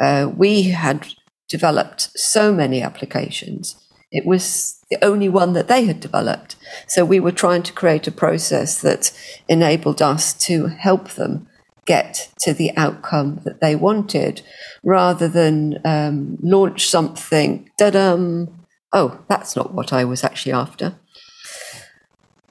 [0.00, 1.06] uh, we had
[1.48, 3.76] developed so many applications.
[4.10, 6.56] It was the only one that they had developed.
[6.86, 9.12] So we were trying to create a process that
[9.48, 11.48] enabled us to help them
[11.84, 14.42] get to the outcome that they wanted
[14.84, 20.96] rather than um, launch something, da-dum, oh, that's not what I was actually after.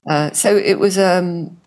[0.09, 1.59] Uh, so it was, um,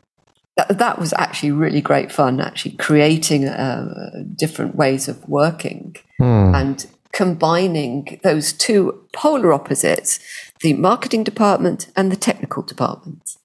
[0.56, 6.54] that, that, was actually really great fun, actually creating uh, different ways of working hmm.
[6.54, 10.20] and combining those two polar opposites,
[10.60, 13.36] the marketing department and the technical department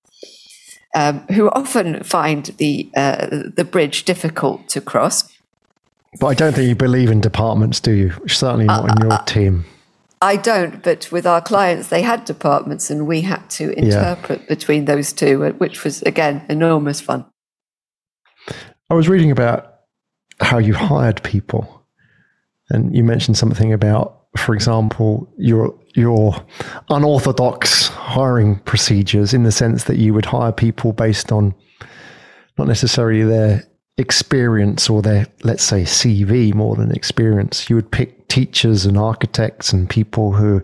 [0.95, 5.32] um, who often find the uh, the bridge difficult to cross.
[6.19, 8.13] But I don't think you believe in departments, do you?
[8.28, 9.65] Certainly not uh, in your uh, team.
[10.21, 14.47] I don't, but with our clients, they had departments, and we had to interpret yeah.
[14.47, 17.25] between those two, uh, which was again enormous fun.
[18.89, 19.73] I was reading about
[20.39, 21.85] how you hired people,
[22.69, 26.36] and you mentioned something about, for example, your your
[26.89, 31.56] unorthodox hiring procedures in the sense that you would hire people based on
[32.58, 33.63] not necessarily their
[33.97, 37.69] experience or their, let's say, CV more than experience.
[37.69, 40.62] You would pick teachers and architects and people who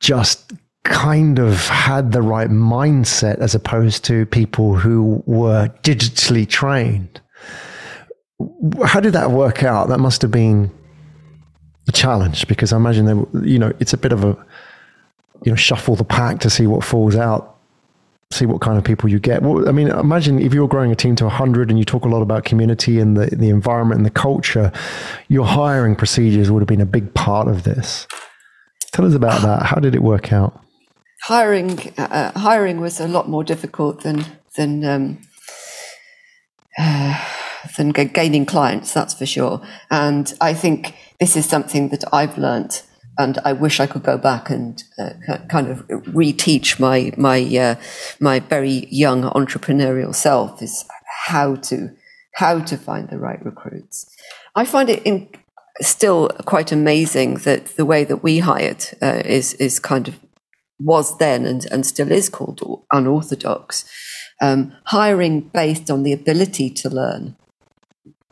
[0.00, 0.52] just
[0.84, 7.20] kind of had the right mindset as opposed to people who were digitally trained.
[8.86, 9.88] How did that work out?
[9.88, 10.70] That must have been
[11.90, 14.36] a challenge because I imagine they, you know, it's a bit of a,
[15.42, 17.58] you know, shuffle the pack to see what falls out,
[18.30, 19.42] see what kind of people you get.
[19.42, 22.08] Well, I mean, imagine if you're growing a team to 100 and you talk a
[22.08, 24.72] lot about community and the, the environment and the culture,
[25.28, 28.06] your hiring procedures would have been a big part of this.
[28.92, 29.66] Tell us about that.
[29.66, 30.58] How did it work out?
[31.24, 34.24] Hiring, uh, hiring was a lot more difficult than
[34.56, 35.18] than um,
[36.78, 37.24] uh,
[37.76, 38.92] than gaining clients.
[38.92, 39.60] That's for sure.
[39.90, 42.84] And I think this is something that I've learnt,
[43.18, 47.74] and I wish I could go back and uh, kind of reteach my my uh,
[48.20, 50.84] my very young entrepreneurial self is
[51.26, 51.90] how to
[52.34, 54.06] how to find the right recruits.
[54.54, 55.28] I find it in,
[55.80, 60.18] still quite amazing that the way that we hired uh, is is kind of
[60.78, 63.84] was then and, and still is called unorthodox.
[64.42, 67.36] Um, hiring based on the ability to learn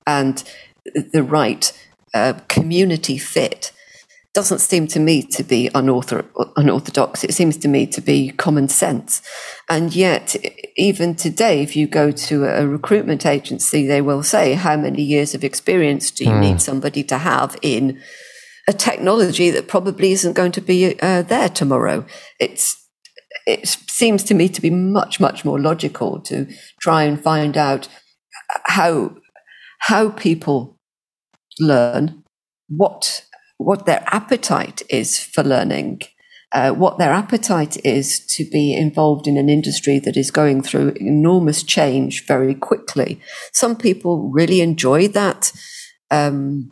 [0.09, 0.42] and
[1.12, 1.73] the right
[2.14, 3.73] uh, community fit
[4.33, 7.25] doesn't seem to me to be unortho- unorthodox.
[7.25, 9.21] It seems to me to be common sense.
[9.68, 10.37] And yet,
[10.77, 15.35] even today, if you go to a recruitment agency, they will say, How many years
[15.35, 16.40] of experience do you mm.
[16.40, 18.01] need somebody to have in
[18.66, 22.07] a technology that probably isn't going to be uh, there tomorrow?
[22.38, 22.77] It's
[23.47, 26.47] it seems to me to be much, much more logical to
[26.81, 27.88] try and find out
[28.64, 29.16] how
[29.78, 30.78] how people
[31.58, 32.24] learn,
[32.68, 33.24] what
[33.58, 36.00] what their appetite is for learning,
[36.52, 40.94] uh, what their appetite is to be involved in an industry that is going through
[40.96, 43.20] enormous change very quickly.
[43.52, 45.52] Some people really enjoy that
[46.10, 46.70] um,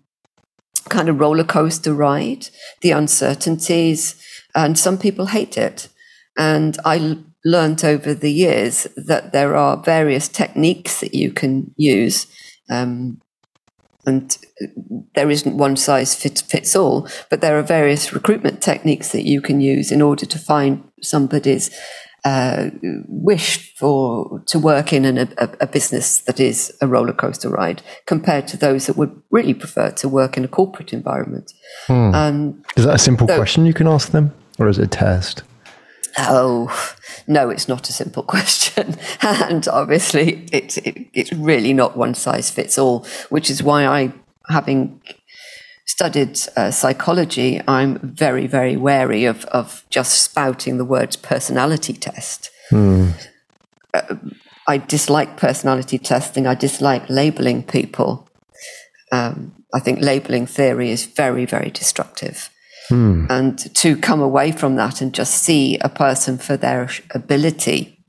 [0.89, 2.49] kind of roller coaster ride,
[2.83, 4.15] the uncertainties,
[4.55, 5.89] and some people hate it.
[6.39, 12.27] And I learned over the years that there are various techniques that you can use.
[12.69, 13.21] Um,
[14.07, 14.39] and
[15.15, 19.41] there isn't one size fits, fits all, but there are various recruitment techniques that you
[19.41, 21.77] can use in order to find somebody's
[22.25, 27.49] uh, wish for to work in an, a, a, business that is a roller coaster
[27.49, 31.53] ride compared to those that would really prefer to work in a corporate environment.
[31.87, 32.15] Hmm.
[32.15, 34.89] Um, is that a simple so, question you can ask them, or is it a
[34.89, 35.45] test?
[36.19, 36.96] Oh,
[37.27, 38.97] no, it's not a simple question.
[39.23, 44.13] and obviously, it's, it, it's really not one size fits all, which is why I,
[44.49, 45.01] having
[45.87, 52.51] studied uh, psychology, I'm very, very wary of, of just spouting the words personality test.
[52.71, 53.11] Hmm.
[53.95, 54.17] Uh,
[54.69, 58.29] I dislike personality testing, I dislike labeling people.
[59.13, 62.51] Um, I think labeling theory is very, very destructive.
[62.89, 63.27] Hmm.
[63.29, 68.05] And to come away from that and just see a person for their ability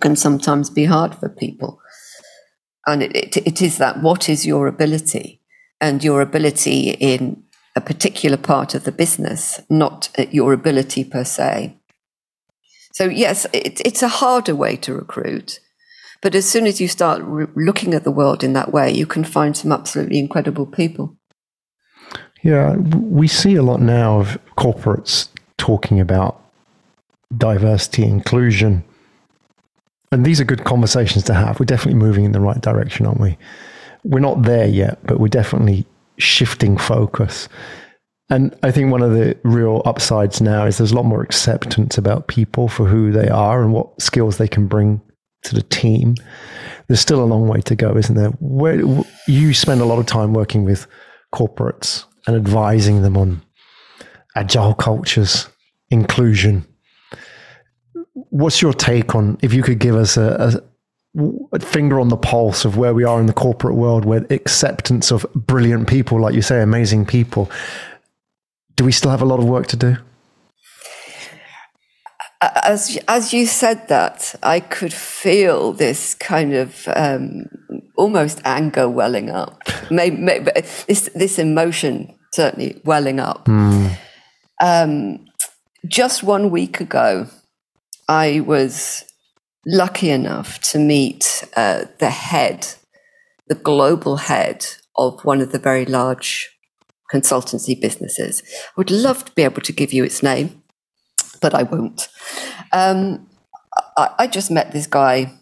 [0.00, 1.80] can sometimes be hard for people.
[2.86, 5.42] And it, it, it is that what is your ability?
[5.80, 7.42] And your ability in
[7.76, 11.76] a particular part of the business, not your ability per se.
[12.92, 15.60] So, yes, it, it's a harder way to recruit.
[16.22, 19.06] But as soon as you start re- looking at the world in that way, you
[19.06, 21.16] can find some absolutely incredible people.
[22.42, 26.42] Yeah, we see a lot now of corporates talking about
[27.36, 28.82] diversity, inclusion.
[30.10, 31.60] And these are good conversations to have.
[31.60, 33.36] We're definitely moving in the right direction, aren't we?
[34.04, 35.86] We're not there yet, but we're definitely
[36.18, 37.48] shifting focus.
[38.30, 41.98] And I think one of the real upsides now is there's a lot more acceptance
[41.98, 45.00] about people for who they are and what skills they can bring
[45.42, 46.14] to the team.
[46.86, 48.30] There's still a long way to go, isn't there?
[48.40, 48.82] Where
[49.26, 50.86] you spend a lot of time working with
[51.34, 53.42] corporates and advising them on
[54.36, 55.48] agile cultures,
[55.90, 56.66] inclusion.
[58.30, 60.62] What's your take on if you could give us a,
[61.16, 61.20] a,
[61.52, 65.10] a, finger on the pulse of where we are in the corporate world, where acceptance
[65.10, 67.50] of brilliant people, like you say, amazing people,
[68.76, 69.96] do we still have a lot of work to do?
[72.42, 77.46] As as you said that, I could feel this kind of um,
[77.96, 79.62] almost anger welling up.
[79.90, 80.50] Maybe, maybe,
[80.86, 83.44] this this emotion certainly welling up.
[83.46, 83.98] Mm.
[84.62, 85.26] Um,
[85.86, 87.26] just one week ago,
[88.08, 89.04] I was
[89.66, 92.66] lucky enough to meet uh, the head,
[93.48, 94.66] the global head
[94.96, 96.50] of one of the very large
[97.12, 98.42] consultancy businesses.
[98.46, 100.59] I would love to be able to give you its name,
[101.40, 102.08] but I won't.
[102.72, 103.28] Um,
[103.96, 105.32] I, I just met this guy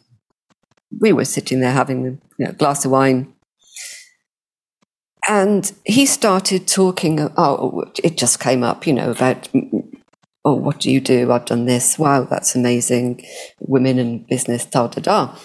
[1.01, 3.33] we were sitting there having a you know, glass of wine.
[5.29, 9.49] And he started talking, oh, it just came up, you know, about,
[10.45, 11.31] oh, what do you do?
[11.31, 11.99] I've done this.
[11.99, 13.25] Wow, that's amazing.
[13.61, 15.37] Women in business, da da da.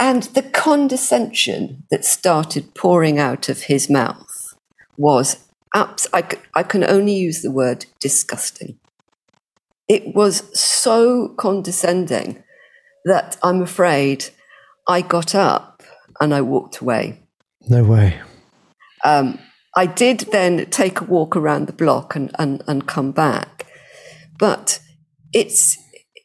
[0.00, 4.54] And the condescension that started pouring out of his mouth
[4.96, 8.78] was, abs- I, c- I can only use the word disgusting.
[9.92, 12.42] It was so condescending
[13.04, 14.24] that I'm afraid
[14.88, 15.82] I got up
[16.18, 17.20] and I walked away.
[17.68, 18.18] No way.
[19.04, 19.38] Um,
[19.76, 23.66] I did then take a walk around the block and, and, and come back,
[24.38, 24.80] but
[25.34, 25.76] it's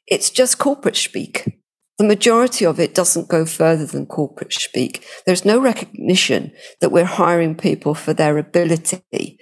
[0.07, 1.59] it's just corporate speak.
[1.97, 5.05] The majority of it doesn't go further than corporate speak.
[5.25, 9.39] There's no recognition that we're hiring people for their ability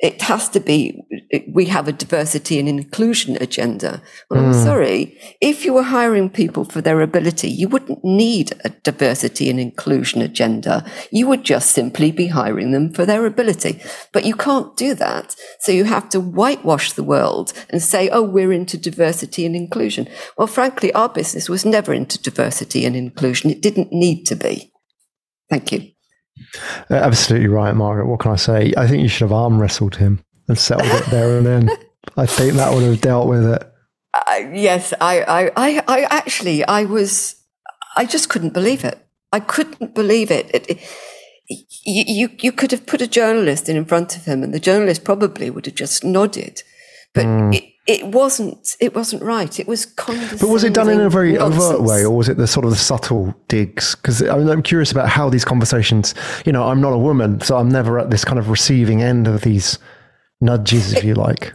[0.00, 1.02] it has to be
[1.48, 4.02] we have a diversity and inclusion agenda.
[4.30, 4.46] Well, mm.
[4.46, 4.64] I'm hmm.
[4.64, 9.60] sorry, if you were hiring people for their ability, you wouldn't need a diversity and
[9.60, 10.84] inclusion agenda.
[11.10, 13.82] You would just simply be hiring them for their ability.
[14.12, 15.36] But you can't do that.
[15.60, 20.08] So you have to whitewash the world and say, oh, we're into diversity and inclusion.
[20.38, 23.50] Well, frankly, our business was never into diversity and inclusion.
[23.50, 24.72] It didn't need to be.
[25.50, 25.90] Thank you.
[26.90, 28.06] Uh, absolutely right, Margaret.
[28.06, 28.72] What can I say?
[28.76, 31.70] I think you should have arm wrestled him and settled it there and then.
[32.16, 33.62] I think that would have dealt with it.
[34.14, 37.36] Uh, yes, I, I, I, I, actually, I was,
[37.96, 38.98] I just couldn't believe it.
[39.32, 40.50] I couldn't believe it.
[40.52, 40.78] it, it
[41.84, 44.60] you, you, you could have put a journalist in, in front of him, and the
[44.60, 46.62] journalist probably would have just nodded.
[47.14, 47.54] But mm.
[47.54, 49.58] it, it wasn't it wasn't right.
[49.58, 50.38] It was condescending.
[50.38, 51.64] But was it done in a very nonsense.
[51.64, 53.96] overt way, or was it the sort of the subtle digs?
[53.96, 56.14] Because I'm curious about how these conversations.
[56.46, 59.26] You know, I'm not a woman, so I'm never at this kind of receiving end
[59.26, 59.78] of these
[60.40, 61.52] nudges, if it, you like.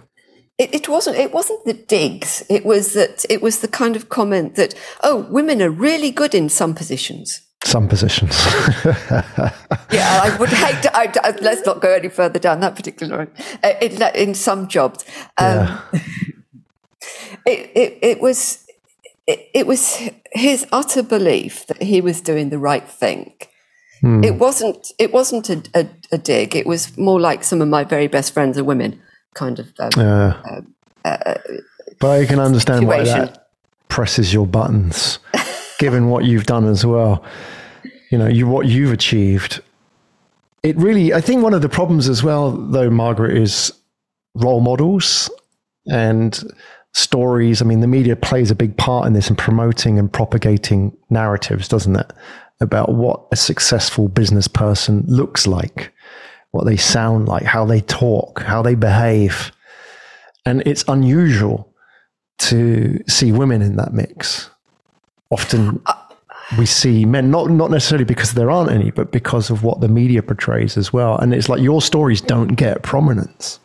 [0.58, 1.16] It, it, wasn't.
[1.16, 2.44] It wasn't the digs.
[2.50, 3.26] It was that.
[3.30, 7.45] It was the kind of comment that, oh, women are really good in some positions
[7.66, 8.34] some positions.
[9.92, 10.96] yeah, I would hate to.
[10.96, 13.32] I, I, let's not go any further down that particular road.
[13.64, 15.04] Uh, in, in some jobs,
[15.38, 15.82] um, yeah.
[17.46, 18.66] it, it, it was
[19.28, 23.34] it, it, was his utter belief that he was doing the right thing.
[24.02, 24.24] Hmm.
[24.24, 24.92] It wasn't.
[25.00, 26.56] It wasn't a, a, a, dig.
[26.56, 29.02] It was more like some of my very best friends are women,
[29.34, 29.74] kind of.
[29.80, 30.62] Um, uh,
[31.04, 31.36] uh,
[32.00, 33.20] but I can understand situation.
[33.20, 33.48] why that
[33.88, 35.20] presses your buttons,
[35.80, 37.24] given what you've done as well
[38.16, 39.62] you know, you what you've achieved.
[40.64, 43.74] It really, I think, one of the problems as well, though, Margaret, is
[44.36, 45.30] role models
[45.92, 46.42] and
[46.94, 47.62] stories.
[47.62, 51.68] I mean, the media plays a big part in this in promoting and propagating narratives,
[51.68, 52.14] doesn't it?
[52.62, 55.94] About what a successful business person looks like,
[56.52, 59.52] what they sound like, how they talk, how they behave.
[60.46, 61.74] And it's unusual
[62.38, 64.50] to see women in that mix.
[65.32, 65.82] Often.
[65.86, 65.94] Uh,
[66.60, 69.88] we see men not not necessarily because there aren't any, but because of what the
[69.88, 71.18] media portrays as well.
[71.18, 73.60] And it's like your stories don't get prominence.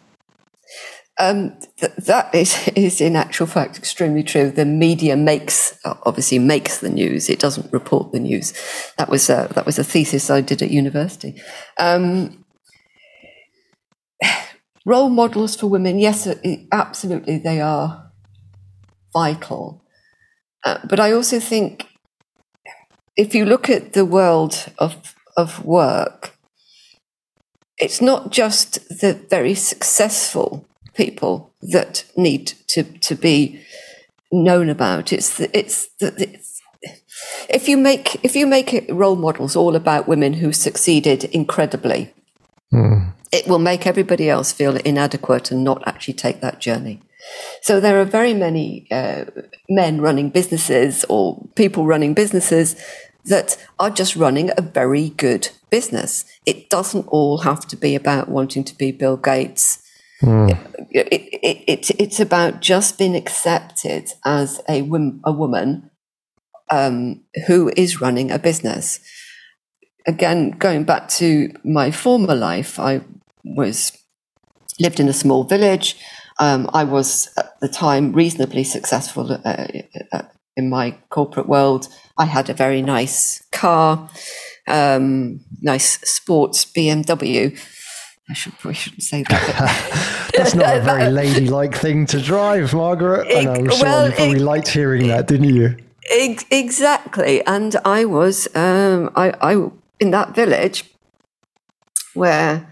[1.21, 4.51] Um, th- that is, is in actual fact extremely true.
[4.51, 8.55] The media makes obviously makes the news; it doesn't report the news.
[8.97, 11.41] That was a, that was a thesis I did at university.
[11.79, 12.45] Um,
[14.87, 16.27] role models for women, yes,
[16.73, 18.11] absolutely, they are
[19.13, 19.85] vital.
[20.65, 21.87] Uh, but I also think
[23.17, 26.37] if you look at the world of, of work,
[27.79, 33.61] it's not just the very successful people that need to, to be
[34.31, 35.13] known about.
[35.13, 36.61] It's the, it's the, it's,
[37.49, 42.13] if you make if you make role models all about women who succeeded incredibly,
[42.73, 43.13] mm.
[43.33, 47.01] it will make everybody else feel inadequate and not actually take that journey.
[47.63, 49.27] So there are very many uh,
[49.69, 52.77] men running businesses or people running businesses
[53.25, 56.25] that are just running a very good business.
[56.47, 59.83] It doesn't all have to be about wanting to be Bill Gates.
[60.23, 60.59] Mm.
[60.91, 65.91] It, it, it, it's about just being accepted as a, a woman
[66.71, 69.01] um, who is running a business.
[70.07, 73.03] Again, going back to my former life, I
[73.45, 73.93] was
[74.79, 75.97] lived in a small village.
[76.41, 79.67] Um, I was at the time reasonably successful uh,
[80.13, 80.23] uh
[80.57, 81.87] in my corporate world.
[82.19, 84.11] I had a very nice car,
[84.67, 87.59] um, nice sports BMW.
[88.29, 90.31] I should probably shouldn't say that.
[90.37, 93.27] That's not a very ladylike thing to drive, Margaret.
[93.27, 95.77] It, and I'm sure well, you probably it, liked hearing that, didn't you?
[96.51, 97.45] exactly.
[97.47, 100.85] And I was, um, I, I, in that village
[102.15, 102.70] where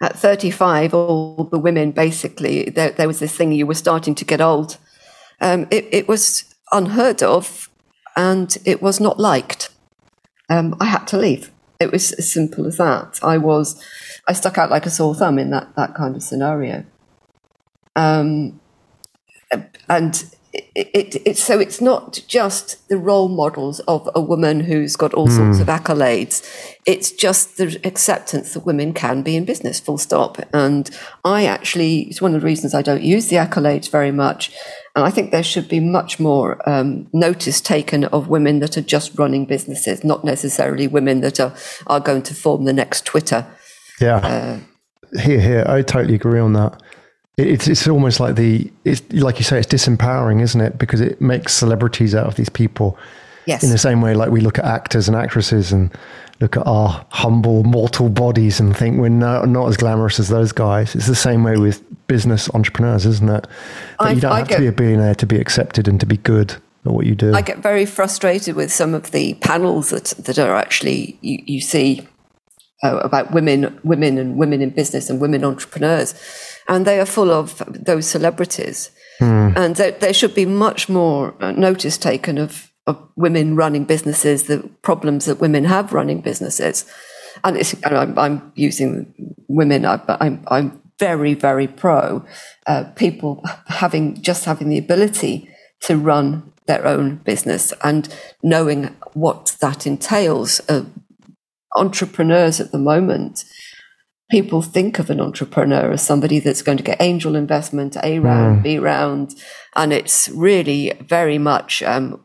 [0.00, 4.24] at 35, all the women basically, there, there was this thing you were starting to
[4.24, 4.76] get old.
[5.40, 7.68] Um, it, it was unheard of
[8.16, 9.70] and it was not liked.
[10.48, 11.50] Um, I had to leave.
[11.80, 13.18] It was as simple as that.
[13.22, 13.82] I was,
[14.26, 16.84] I stuck out like a sore thumb in that, that kind of scenario.
[17.96, 18.60] Um,
[19.88, 20.24] and
[20.74, 25.14] it, it, it, so it's not just the role models of a woman who's got
[25.14, 25.36] all mm.
[25.36, 26.44] sorts of accolades.
[26.86, 30.38] It's just the acceptance that women can be in business, full stop.
[30.52, 30.90] And
[31.24, 34.52] I actually, it's one of the reasons I don't use the accolades very much.
[34.96, 38.82] And I think there should be much more um, notice taken of women that are
[38.82, 41.54] just running businesses, not necessarily women that are,
[41.86, 43.46] are going to form the next Twitter.
[44.00, 44.16] Yeah.
[44.16, 44.58] Uh,
[45.20, 45.64] here, here.
[45.66, 46.82] I totally agree on that.
[47.38, 50.76] It's it's almost like the it's like you say it's disempowering, isn't it?
[50.76, 52.98] Because it makes celebrities out of these people.
[53.46, 53.62] Yes.
[53.62, 55.90] In the same way, like we look at actors and actresses and
[56.40, 60.52] look at our humble mortal bodies and think we're not, not as glamorous as those
[60.52, 60.94] guys.
[60.94, 63.42] It's the same way with business entrepreneurs, isn't it?
[63.42, 63.48] That
[63.98, 66.06] I, you don't I have get, to be a billionaire to be accepted and to
[66.06, 66.52] be good
[66.84, 67.32] at what you do.
[67.34, 71.60] I get very frustrated with some of the panels that that are actually you, you
[71.60, 72.06] see
[72.82, 76.14] uh, about women, women and women in business and women entrepreneurs
[76.68, 78.90] and they are full of those celebrities.
[79.20, 79.56] Mm.
[79.56, 84.44] And there, there, should be much more uh, notice taken of, of women running businesses,
[84.44, 86.84] the problems that women have running businesses.
[87.42, 89.12] And, and I'm, I'm, using
[89.48, 92.24] women, I, I'm, I'm very, very pro
[92.66, 95.48] uh, people having just having the ability
[95.80, 100.60] to run their own business and knowing what that entails.
[100.68, 100.84] Uh,
[101.76, 103.44] entrepreneurs at the moment
[104.30, 108.60] people think of an entrepreneur as somebody that's going to get angel investment, A round,
[108.60, 108.62] mm.
[108.62, 109.34] B round,
[109.74, 112.22] and it's really very much um,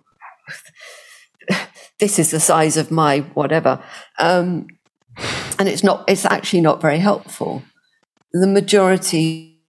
[1.99, 3.81] this is the size of my whatever,
[4.19, 4.67] um,
[5.59, 6.03] and it's not.
[6.07, 7.63] It's actually not very helpful.
[8.31, 9.61] The majority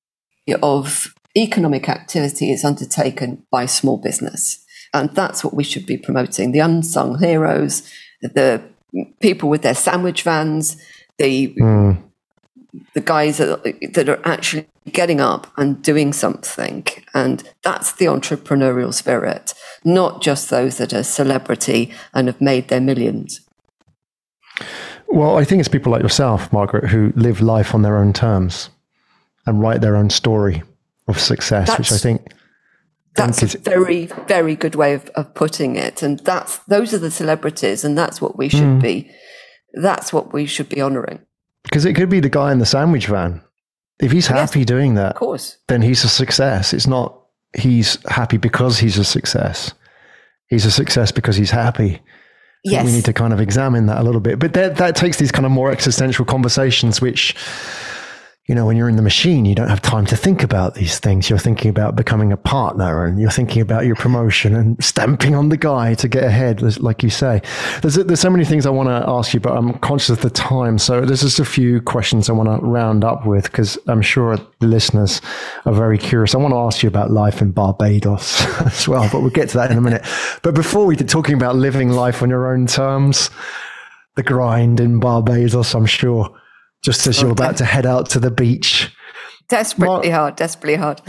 [0.63, 6.53] of economic activity is undertaken by small business, and that's what we should be promoting:
[6.53, 7.89] the unsung heroes,
[8.23, 8.63] the
[9.21, 10.77] people with their sandwich vans,
[11.19, 12.03] the mm
[12.95, 16.87] the guys that, that are actually getting up and doing something.
[17.15, 22.81] And that's the entrepreneurial spirit, not just those that are celebrity and have made their
[22.81, 23.41] millions.
[25.07, 28.71] Well, I think it's people like yourself, Margaret, who live life on their own terms
[29.47, 30.63] and write their own story
[31.07, 32.33] of success, that's, which I think.
[33.15, 36.03] That's a very, very good way of, of putting it.
[36.03, 38.83] And that's those are the celebrities, and that's what we should mm.
[38.83, 39.11] be.
[39.75, 41.21] That's what we should be honouring.
[41.63, 43.43] Because it could be the guy in the sandwich van.
[44.01, 46.73] If he's happy yes, doing that, of course, then he's a success.
[46.73, 47.21] It's not
[47.57, 49.73] he's happy because he's a success.
[50.49, 52.01] He's a success because he's happy.
[52.65, 52.85] Yes.
[52.87, 54.39] We need to kind of examine that a little bit.
[54.39, 57.37] But that, that takes these kind of more existential conversations, which
[58.47, 60.99] you know, when you're in the machine, you don't have time to think about these
[60.99, 61.31] things.
[61.31, 65.49] You're thinking about becoming a partner and you're thinking about your promotion and stamping on
[65.49, 67.41] the guy to get ahead, like you say.
[67.81, 70.29] There's, there's so many things I want to ask you, but I'm conscious of the
[70.29, 70.77] time.
[70.77, 74.37] So there's just a few questions I want to round up with because I'm sure
[74.37, 75.23] the listeners
[75.65, 76.35] are very curious.
[76.35, 79.57] I want to ask you about life in Barbados as well, but we'll get to
[79.57, 80.05] that in a minute.
[80.43, 83.31] But before we did talking about living life on your own terms,
[84.17, 86.31] the grind in Barbados, I'm sure
[86.85, 88.95] just as you're about to head out to the beach.
[89.49, 91.01] Desperately hard, desperately hard.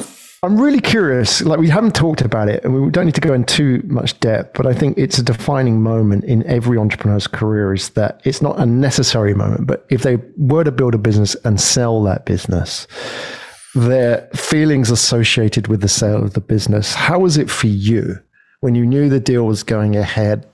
[0.41, 1.41] I'm really curious.
[1.41, 4.19] Like we haven't talked about it, and we don't need to go in too much
[4.19, 4.55] depth.
[4.55, 7.73] But I think it's a defining moment in every entrepreneur's career.
[7.73, 11.35] Is that it's not a necessary moment, but if they were to build a business
[11.45, 12.87] and sell that business,
[13.73, 16.93] their feelings associated with the sale of the business.
[16.93, 18.19] How was it for you
[18.61, 20.45] when you knew the deal was going ahead?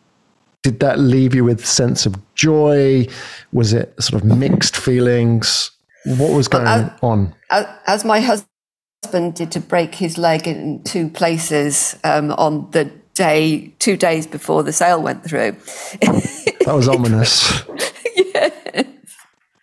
[0.64, 3.08] Did that leave you with a sense of joy?
[3.52, 5.72] Was it sort of mixed feelings?
[6.06, 7.34] What was going as, on?
[7.50, 13.74] As my husband did to break his leg in two places um, on the day,
[13.80, 15.56] two days before the sale went through.
[16.66, 17.64] That was ominous.
[18.16, 18.54] yes.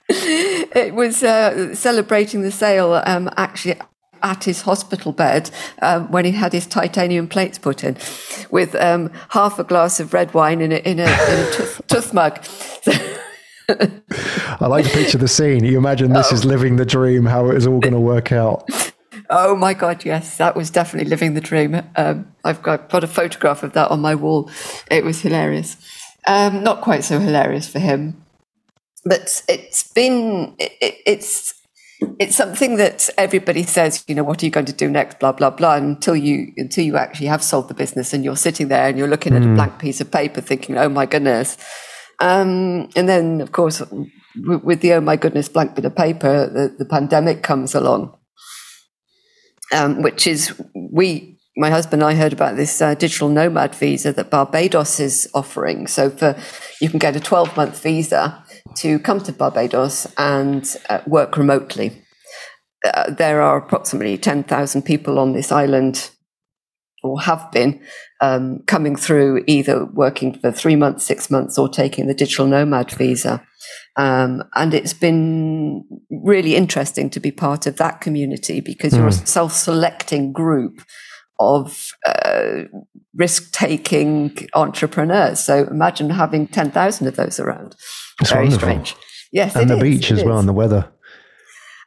[0.08, 3.76] It was uh, celebrating the sale um, actually
[4.22, 5.50] at his hospital bed
[5.82, 7.96] um, when he had his titanium plates put in,
[8.50, 11.80] with um, half a glass of red wine in a, in a, in a tooth,
[11.88, 12.44] tooth mug.
[13.68, 15.64] I like to picture the scene.
[15.64, 16.34] You imagine this oh.
[16.34, 18.68] is living the dream, how it is all going to work out.
[19.30, 21.82] Oh my God, yes, that was definitely living the dream.
[21.96, 24.50] Um, I've got, got, a photograph of that on my wall.
[24.90, 25.76] It was hilarious.
[26.26, 28.24] Um, not quite so hilarious for him,
[29.04, 30.72] but it's been, it,
[31.04, 31.57] it's,
[32.00, 35.18] it's something that everybody says, you know, what are you going to do next?
[35.18, 35.74] Blah blah blah.
[35.74, 39.08] Until you until you actually have sold the business and you're sitting there and you're
[39.08, 39.54] looking at a hmm.
[39.54, 41.56] blank piece of paper, thinking, oh my goodness.
[42.20, 43.82] Um, and then, of course,
[44.36, 48.16] with the oh my goodness blank bit of paper, the, the pandemic comes along,
[49.72, 54.12] um, which is we my husband and I heard about this uh, digital nomad visa
[54.12, 55.88] that Barbados is offering.
[55.88, 56.36] So for
[56.80, 58.44] you can get a 12 month visa
[58.76, 62.02] to come to Barbados and uh, work remotely.
[62.84, 66.10] Uh, there are approximately 10,000 people on this island
[67.02, 67.80] or have been
[68.20, 72.90] um, coming through either working for three months, six months, or taking the digital nomad
[72.90, 73.42] visa.
[73.96, 78.98] Um, and it's been really interesting to be part of that community because mm.
[78.98, 79.24] you're a hmm.
[79.24, 80.82] self selecting group
[81.40, 82.62] of uh,
[83.14, 85.40] risk taking entrepreneurs.
[85.40, 87.76] So imagine having 10,000 of those around.
[88.20, 88.68] It's Very wonderful.
[88.68, 88.96] strange.
[89.32, 90.90] Yes, and the is, beach as well, and the weather.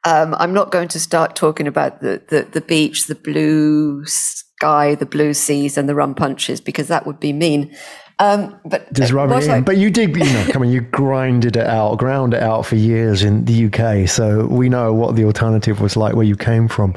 [0.04, 4.96] Um, I'm not going to start talking about the, the, the beach, the blue sky,
[4.96, 7.76] the blue seas, and the rum punches because that would be mean.
[8.18, 9.50] Um, but just rub it in.
[9.50, 12.68] I, but you did, you know, come on, you grinded it out, ground it out
[12.68, 16.36] for years in the UK, so we know what the alternative was like where you
[16.36, 16.94] came from.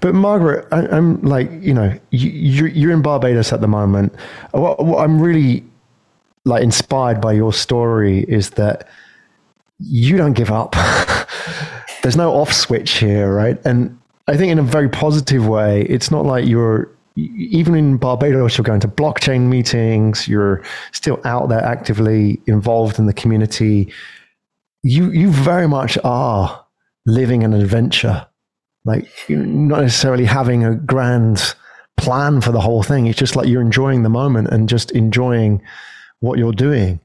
[0.00, 4.14] But Margaret, I, am like, you know, you, you're, you're in Barbados at the moment.
[4.52, 5.62] What, what I'm really
[6.44, 8.88] like inspired by your story is that
[9.78, 10.74] you don't give up.
[12.02, 13.58] There's no off switch here, right?
[13.64, 18.56] And I think in a very positive way, it's not like you're even in Barbados,
[18.56, 20.62] you're going to blockchain meetings, you're
[20.92, 23.92] still out there actively involved in the community.
[24.82, 26.64] You you very much are
[27.06, 28.26] living an adventure.
[28.84, 31.54] Like you're not necessarily having a grand
[31.96, 33.06] plan for the whole thing.
[33.06, 35.62] It's just like you're enjoying the moment and just enjoying
[36.22, 37.00] what you're doing.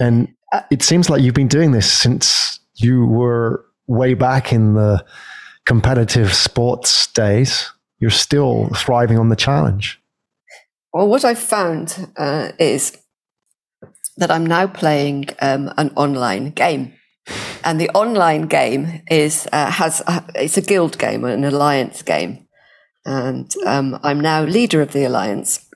[0.00, 4.74] And uh, it seems like you've been doing this since you were way back in
[4.74, 5.04] the
[5.64, 7.70] competitive sports days
[8.04, 9.98] you're still thriving on the challenge.
[10.92, 12.98] Well, what I've found uh, is
[14.18, 16.92] that I'm now playing um, an online game.
[17.64, 22.46] And the online game is uh, has uh, it's a guild game, an alliance game,
[23.06, 25.66] and um, I'm now leader of the alliance.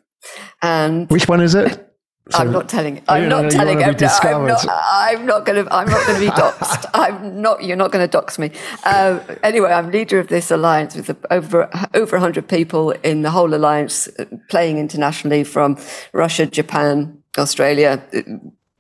[0.60, 1.87] And which one is it?
[2.30, 3.02] So I'm not telling.
[3.08, 3.82] I'm not telling.
[3.82, 4.66] I'm, I'm, not.
[4.68, 5.74] I'm not going to.
[5.74, 6.84] I'm not going to be doxxed.
[6.92, 7.64] I'm not.
[7.64, 8.50] You're not going to dox me.
[8.84, 13.54] Uh, anyway, I'm leader of this alliance with over over 100 people in the whole
[13.54, 15.78] alliance, uh, playing internationally from
[16.12, 18.20] Russia, Japan, Australia, uh,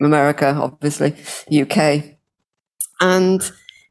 [0.04, 1.14] America, obviously,
[1.50, 2.16] UK,
[3.00, 3.50] and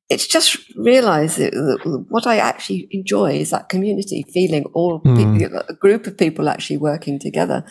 [0.10, 5.38] it's just realised that what I actually enjoy is that community feeling, all mm.
[5.38, 7.66] people, a group of people actually working together.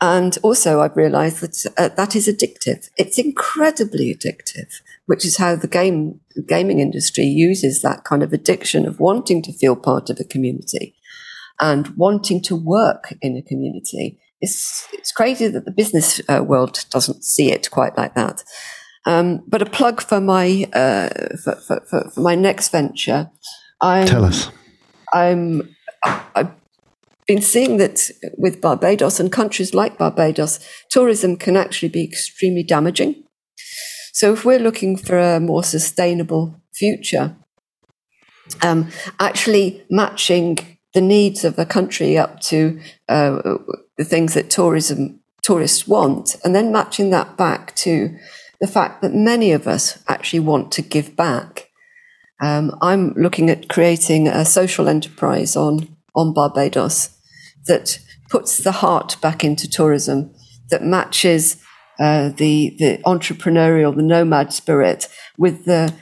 [0.00, 2.88] And also, I've realized that uh, that is addictive.
[2.96, 8.86] It's incredibly addictive, which is how the game gaming industry uses that kind of addiction
[8.86, 10.94] of wanting to feel part of a community
[11.60, 14.20] and wanting to work in a community.
[14.40, 18.44] It's, it's crazy that the business uh, world doesn't see it quite like that.
[19.04, 21.08] Um, but a plug for my uh,
[21.42, 23.30] for, for, for, my next venture.
[23.80, 24.50] I'm, Tell us.
[25.12, 25.74] I'm
[26.04, 26.50] I,
[27.28, 30.58] been seeing that with Barbados and countries like Barbados,
[30.88, 33.22] tourism can actually be extremely damaging.
[34.12, 37.36] So, if we're looking for a more sustainable future,
[38.62, 38.88] um,
[39.20, 40.58] actually matching
[40.94, 43.58] the needs of a country up to uh,
[43.98, 48.16] the things that tourism tourists want, and then matching that back to
[48.58, 51.68] the fact that many of us actually want to give back.
[52.40, 57.10] Um, I'm looking at creating a social enterprise on on Barbados
[57.66, 57.98] that
[58.30, 60.34] puts the heart back into tourism,
[60.70, 61.62] that matches
[61.98, 65.94] uh, the the entrepreneurial, the nomad spirit with the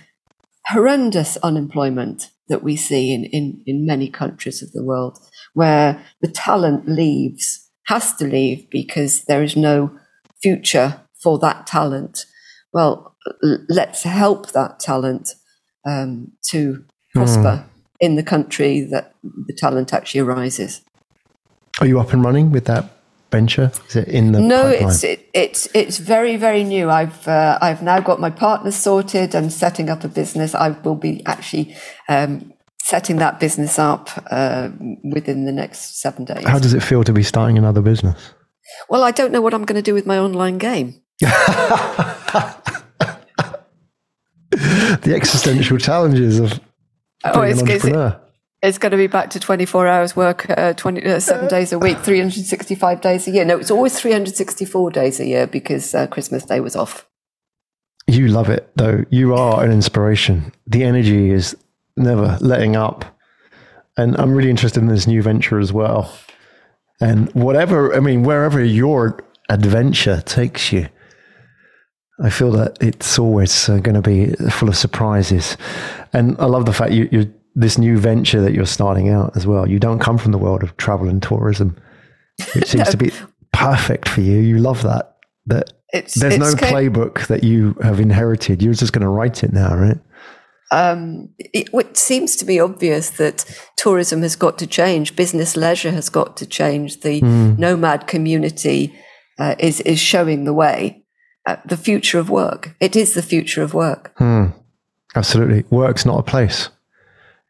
[0.66, 5.18] horrendous unemployment that we see in, in, in many countries of the world,
[5.54, 9.96] where the talent leaves, has to leave because there is no
[10.42, 12.24] future for that talent.
[12.72, 13.16] Well,
[13.68, 15.30] let's help that talent
[15.86, 16.84] um, to
[17.14, 17.64] prosper mm.
[18.00, 20.82] in the country that the talent actually arises.
[21.81, 22.91] Are you up and running with that
[23.31, 23.70] venture?
[23.89, 24.62] Is it in the no?
[24.62, 24.91] Pipeline?
[24.91, 26.91] It's it, it's it's very very new.
[26.91, 30.55] I've uh, I've now got my partners sorted and setting up a business.
[30.55, 31.77] I will be actually
[32.09, 32.53] um,
[32.83, 34.70] setting that business up uh,
[35.05, 36.47] within the next seven days.
[36.47, 38.33] How does it feel to be starting another business?
[38.89, 41.01] Well, I don't know what I'm going to do with my online game.
[41.20, 41.31] the
[45.14, 46.61] existential challenges of
[47.24, 48.26] oh, being oh, an entrepreneur it's
[48.62, 51.98] going to be back to 24 hours work, uh, 20, uh, seven days a week,
[51.98, 53.44] 365 days a year.
[53.44, 57.07] No, it's always 364 days a year because uh, Christmas Day was off.
[58.07, 59.04] You love it, though.
[59.11, 60.52] You are an inspiration.
[60.66, 61.57] The energy is
[61.96, 63.04] never letting up.
[63.96, 66.12] And I'm really interested in this new venture as well.
[67.00, 70.88] And whatever, I mean, wherever your adventure takes you,
[72.22, 75.57] I feel that it's always uh, going to be full of surprises.
[76.12, 77.26] And I love the fact you, you're
[77.57, 79.68] this new venture that you're starting out as well.
[79.68, 81.76] You don't come from the world of travel and tourism,
[82.54, 83.11] which seems to be
[83.52, 84.38] perfect for you.
[84.38, 85.16] You love that.
[85.46, 88.62] That it's, there's it's no playbook that you have inherited.
[88.62, 89.98] You're just going to write it now, right?
[90.70, 93.44] Um, it, it, seems to be obvious that
[93.76, 95.16] tourism has got to change.
[95.16, 97.00] Business leisure has got to change.
[97.00, 97.59] The mm.
[97.59, 98.92] nomad community
[99.38, 101.04] uh, is is showing the way.
[101.46, 102.74] Uh, the future of work.
[102.80, 104.12] It is the future of work.
[104.18, 104.52] Mm.
[105.14, 106.68] Absolutely, work's not a place.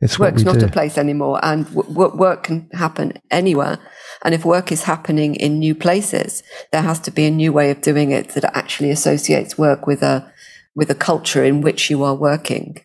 [0.06, 0.66] It's work's not do.
[0.66, 3.78] a place anymore, and w- work can happen anywhere.
[4.24, 6.42] And if work is happening in new places,
[6.72, 10.02] there has to be a new way of doing it that actually associates work with
[10.02, 10.30] a
[10.74, 12.78] with a culture in which you are working.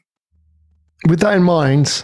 [1.07, 2.03] With that in mind,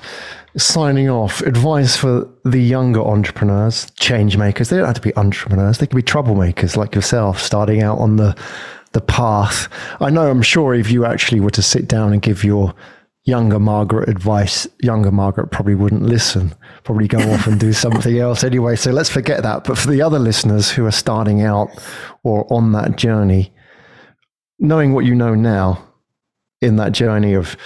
[0.58, 4.70] signing off, advice for the younger entrepreneurs, change makers.
[4.70, 8.16] They don't have to be entrepreneurs; they can be troublemakers like yourself, starting out on
[8.18, 8.36] the
[8.94, 9.68] the path.
[10.00, 10.30] I know.
[10.30, 12.74] I'm sure if you actually were to sit down and give your
[13.28, 16.56] younger Margaret advice, younger Margaret probably wouldn't listen,
[16.86, 18.78] probably go off and do something else anyway.
[18.78, 19.66] So let's forget that.
[19.66, 21.68] But for the other listeners who are starting out
[22.24, 23.54] or on that journey,
[24.60, 25.86] knowing what you know now
[26.62, 27.58] in that journey of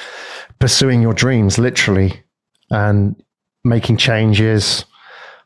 [0.59, 2.23] pursuing your dreams, literally,
[2.71, 3.15] and
[3.63, 4.83] making changes,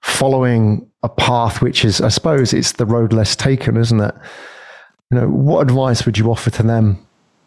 [0.01, 4.15] following a path which is, I suppose, it's the road less taken, isn't it?
[5.11, 7.05] You know, what advice would you offer to them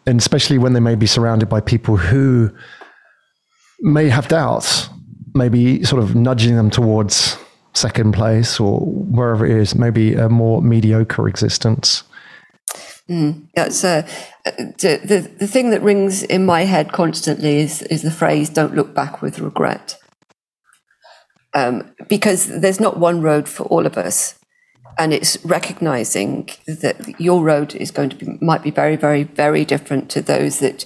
[0.09, 2.49] and especially when they may be surrounded by people who
[3.81, 4.89] may have doubts,
[5.35, 7.37] maybe sort of nudging them towards
[7.73, 12.03] second place or wherever it is, maybe a more mediocre existence.
[13.07, 14.01] Mm, that's uh,
[14.45, 18.93] the, the thing that rings in my head constantly is is the phrase "Don't look
[18.93, 19.97] back with regret,"
[21.55, 24.38] um, because there's not one road for all of us
[24.97, 29.65] and it's recognizing that your road is going to be might be very very very
[29.65, 30.85] different to those that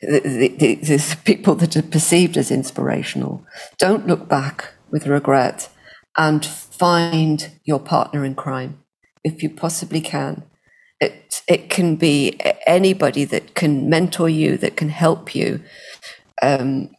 [0.00, 3.44] the, the, the, people that are perceived as inspirational.
[3.78, 5.68] Don't look back with regret
[6.16, 8.82] and find your partner in crime
[9.24, 10.44] if you possibly can.
[11.00, 15.62] It it can be anybody that can mentor you that can help you.
[16.42, 16.90] Um,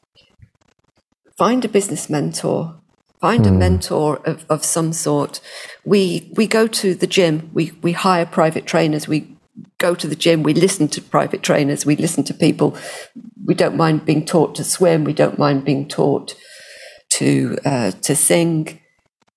[1.37, 2.80] find a business mentor
[3.21, 3.47] find mm.
[3.47, 3.59] a hmm.
[3.59, 5.39] mentor of, of some sort.
[5.85, 7.49] We we go to the gym.
[7.53, 9.07] We we hire private trainers.
[9.07, 9.37] We
[9.77, 10.43] go to the gym.
[10.43, 11.85] We listen to private trainers.
[11.85, 12.75] We listen to people.
[13.45, 15.03] We don't mind being taught to swim.
[15.03, 16.35] We don't mind being taught
[17.13, 18.79] to uh, to sing.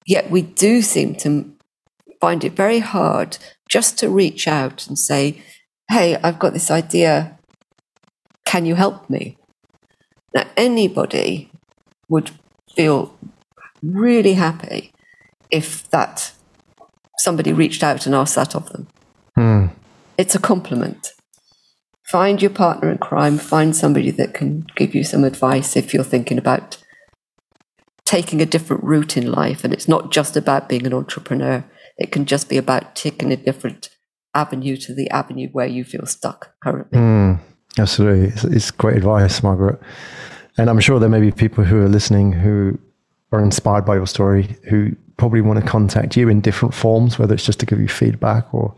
[0.07, 1.55] Yet we do seem to
[2.20, 5.43] find it very hard just to reach out and say,
[5.91, 7.39] "Hey, I've got this idea.
[8.45, 9.37] Can you help me?"
[10.35, 11.51] Now, anybody
[12.09, 12.32] would
[12.74, 13.16] feel
[13.93, 14.93] really happy
[15.51, 16.32] if that
[17.18, 18.89] somebody reached out and asked that of them.
[19.35, 19.66] Hmm.
[20.16, 21.12] It's a compliment.
[22.11, 26.05] Find your partner in crime, find somebody that can give you some advice if you're
[26.05, 26.76] thinking about
[28.05, 29.64] taking a different route in life.
[29.64, 31.64] And it's not just about being an entrepreneur,
[31.97, 33.89] it can just be about taking a different
[34.35, 36.99] avenue to the avenue where you feel stuck currently.
[36.99, 37.41] Mm,
[37.78, 38.28] absolutely.
[38.28, 39.80] It's, it's great advice, Margaret.
[40.59, 42.78] And I'm sure there may be people who are listening who
[43.35, 47.35] are inspired by your story who probably want to contact you in different forms, whether
[47.35, 48.74] it's just to give you feedback or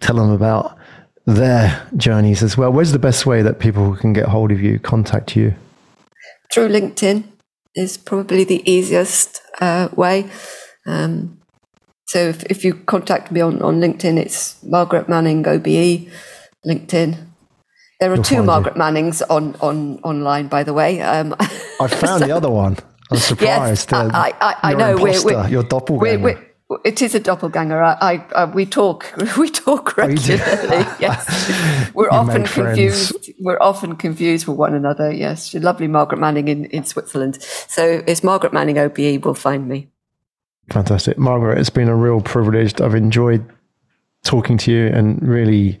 [0.00, 0.76] tell them about
[1.26, 2.72] their journeys as well.
[2.72, 5.54] Where's the best way that people can get hold of you, contact you?
[6.52, 7.24] Through LinkedIn
[7.74, 10.30] is probably the easiest uh, way.
[10.86, 11.40] Um,
[12.06, 16.08] so if, if you contact me on, on LinkedIn, it's Margaret Manning OBE,
[16.66, 17.26] LinkedIn.
[18.00, 21.00] There are You'll two Margaret Mannings on, on online, by the way.
[21.00, 21.90] Um, I found
[22.20, 22.76] so, the other one.
[23.14, 23.92] I'm surprised.
[23.92, 24.96] Yes, uh, I, I, I know.
[24.96, 26.22] Imposter, we're, we're, your doppelganger.
[26.22, 27.82] We're, it is a doppelganger.
[27.82, 30.86] I, I uh, we talk, we talk regularly.
[31.00, 33.30] yes, we're often confused.
[33.40, 35.12] We're often confused with one another.
[35.12, 37.42] Yes, She's lovely Margaret Manning in, in Switzerland.
[37.42, 39.88] So it's Margaret Manning OBE will find me.
[40.70, 41.58] Fantastic, Margaret.
[41.58, 42.80] It's been a real privilege.
[42.80, 43.44] I've enjoyed
[44.22, 45.78] talking to you and really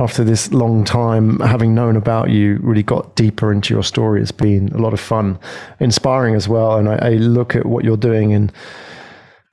[0.00, 4.22] after this long time, having known about you, really got deeper into your story.
[4.22, 5.38] It's been a lot of fun,
[5.78, 6.78] inspiring as well.
[6.78, 8.50] And I, I look at what you're doing, and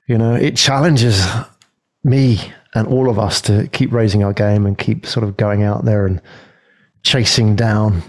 [0.08, 1.22] you know, it challenges
[2.02, 2.38] me
[2.74, 5.84] and all of us to keep raising our game and keep sort of going out
[5.84, 6.22] there and
[7.02, 8.02] chasing down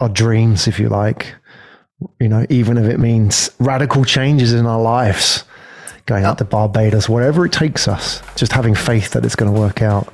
[0.00, 1.34] our dreams, if you like.
[2.18, 5.44] You know, even if it means radical changes in our lives,
[6.06, 9.60] going out to Barbados, whatever it takes us, just having faith that it's going to
[9.60, 10.10] work out.